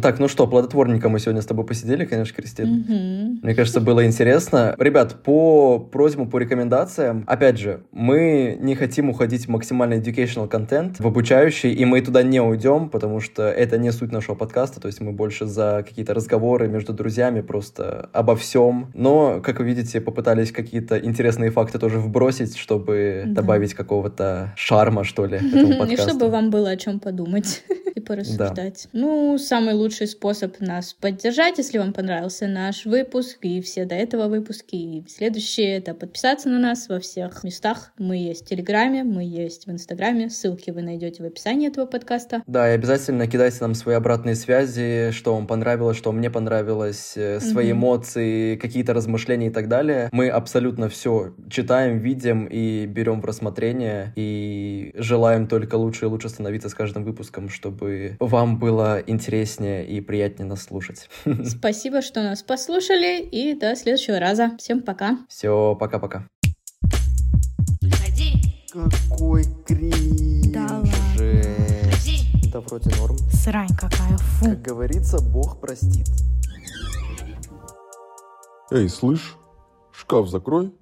Так, 0.00 0.18
ну 0.18 0.28
что, 0.28 0.46
плодотворненько 0.46 1.08
мы 1.08 1.20
сегодня 1.20 1.40
с 1.40 1.46
тобой 1.46 1.64
посидели, 1.64 2.04
конечно, 2.04 2.34
Кристина. 2.34 2.84
Mm-hmm. 2.88 3.38
Мне 3.42 3.54
кажется, 3.54 3.80
было 3.80 4.04
интересно. 4.04 4.74
Ребят, 4.78 5.22
по 5.22 5.78
просьбам, 5.78 6.28
по 6.28 6.38
рекомендациям, 6.38 7.24
опять 7.26 7.58
же, 7.58 7.84
мы 7.92 8.58
не 8.60 8.74
хотим 8.74 9.10
уходить 9.10 9.46
в 9.46 9.48
максимально 9.48 9.94
educational 9.94 10.48
контент, 10.48 10.98
в 10.98 11.06
обучающий, 11.06 11.72
и 11.72 11.84
мы 11.84 12.00
туда 12.00 12.22
не 12.22 12.40
уйдем, 12.40 12.88
потому 12.88 13.20
что 13.20 13.44
это 13.44 13.78
не 13.78 13.92
суть 13.92 14.10
нашего 14.10 14.34
подкаста, 14.34 14.80
то 14.80 14.88
есть 14.88 15.00
мы 15.00 15.12
больше 15.12 15.46
за 15.46 15.84
какие-то 15.86 16.12
разговоры 16.12 16.66
между 16.68 16.92
друзьями, 16.92 17.40
просто 17.40 18.10
обо 18.12 18.34
всем. 18.34 18.90
Но, 18.94 19.40
как 19.42 19.60
вы 19.60 19.66
видите, 19.66 20.00
попытались 20.00 20.50
какие-то 20.50 20.98
интересные 20.98 21.50
факты 21.50 21.78
тоже 21.78 22.00
вбросить, 22.00 22.56
чтобы 22.56 23.24
да. 23.26 23.42
добавить 23.42 23.74
какого-то 23.74 24.52
шарма, 24.56 25.04
что 25.04 25.26
ли, 25.26 25.36
этому 25.36 25.78
подкасту. 25.78 25.92
И 25.94 25.96
чтобы 25.96 26.30
вам 26.30 26.50
было 26.50 26.70
о 26.70 26.76
чем 26.76 26.98
подумать 26.98 27.62
и 27.94 28.00
порассуждать. 28.00 28.88
Да. 28.92 28.98
Ну, 29.00 29.38
самый 29.38 29.74
лучший 29.74 29.83
способ 29.92 30.60
нас 30.60 30.94
поддержать, 30.94 31.58
если 31.58 31.78
вам 31.78 31.92
понравился 31.92 32.46
наш 32.46 32.86
выпуск 32.86 33.38
и 33.42 33.60
все 33.60 33.84
до 33.84 33.94
этого 33.94 34.28
выпуски 34.28 34.76
и 34.76 35.04
следующие, 35.08 35.76
это 35.76 35.94
подписаться 35.94 36.48
на 36.48 36.58
нас 36.58 36.88
во 36.88 37.00
всех 37.00 37.44
местах. 37.44 37.92
Мы 37.98 38.16
есть 38.16 38.46
в 38.46 38.48
Телеграме, 38.48 39.04
мы 39.04 39.24
есть 39.24 39.66
в 39.66 39.70
Инстаграме, 39.70 40.30
ссылки 40.30 40.70
вы 40.70 40.82
найдете 40.82 41.22
в 41.22 41.26
описании 41.26 41.68
этого 41.68 41.86
подкаста. 41.86 42.42
Да, 42.46 42.70
и 42.70 42.74
обязательно 42.74 43.26
кидайте 43.26 43.58
нам 43.60 43.74
свои 43.74 43.94
обратные 43.94 44.34
связи, 44.34 45.10
что 45.12 45.34
вам 45.34 45.46
понравилось, 45.46 45.96
что 45.96 46.12
мне 46.12 46.30
понравилось, 46.30 47.12
э, 47.16 47.40
свои 47.40 47.68
mm-hmm. 47.68 47.72
эмоции, 47.72 48.56
какие-то 48.56 48.94
размышления 48.94 49.48
и 49.48 49.50
так 49.50 49.68
далее. 49.68 50.08
Мы 50.12 50.28
абсолютно 50.28 50.88
все 50.88 51.34
читаем, 51.50 51.98
видим 51.98 52.46
и 52.46 52.86
берем 52.86 53.20
в 53.20 53.24
рассмотрение 53.24 54.12
и 54.16 54.92
желаем 54.94 55.46
только 55.46 55.74
лучше 55.74 56.06
и 56.06 56.08
лучше 56.08 56.28
становиться 56.28 56.68
с 56.68 56.74
каждым 56.74 57.04
выпуском, 57.04 57.48
чтобы 57.48 58.16
вам 58.20 58.58
было 58.58 58.98
интереснее 59.74 59.86
и 59.86 60.00
приятнее 60.00 60.48
нас 60.48 60.62
слушать. 60.62 61.08
Спасибо, 61.44 62.02
что 62.02 62.22
нас 62.22 62.42
послушали, 62.42 63.22
и 63.22 63.54
до 63.54 63.74
следующего 63.76 64.18
раза. 64.18 64.56
Всем 64.58 64.82
пока. 64.82 65.18
Все, 65.28 65.76
пока-пока. 65.78 66.26
Какой 68.72 69.44
кринж. 69.66 70.52
Да 70.52 70.62
ладно. 70.62 70.92
Да 72.52 72.60
вроде 72.60 72.90
норм. 72.96 73.16
Срань 73.32 73.68
какая, 73.68 74.16
фу. 74.16 74.46
Как 74.46 74.62
говорится, 74.62 75.18
Бог 75.22 75.60
простит. 75.60 76.06
Эй, 78.70 78.88
слышь, 78.88 79.36
шкаф 79.92 80.28
закрой. 80.28 80.72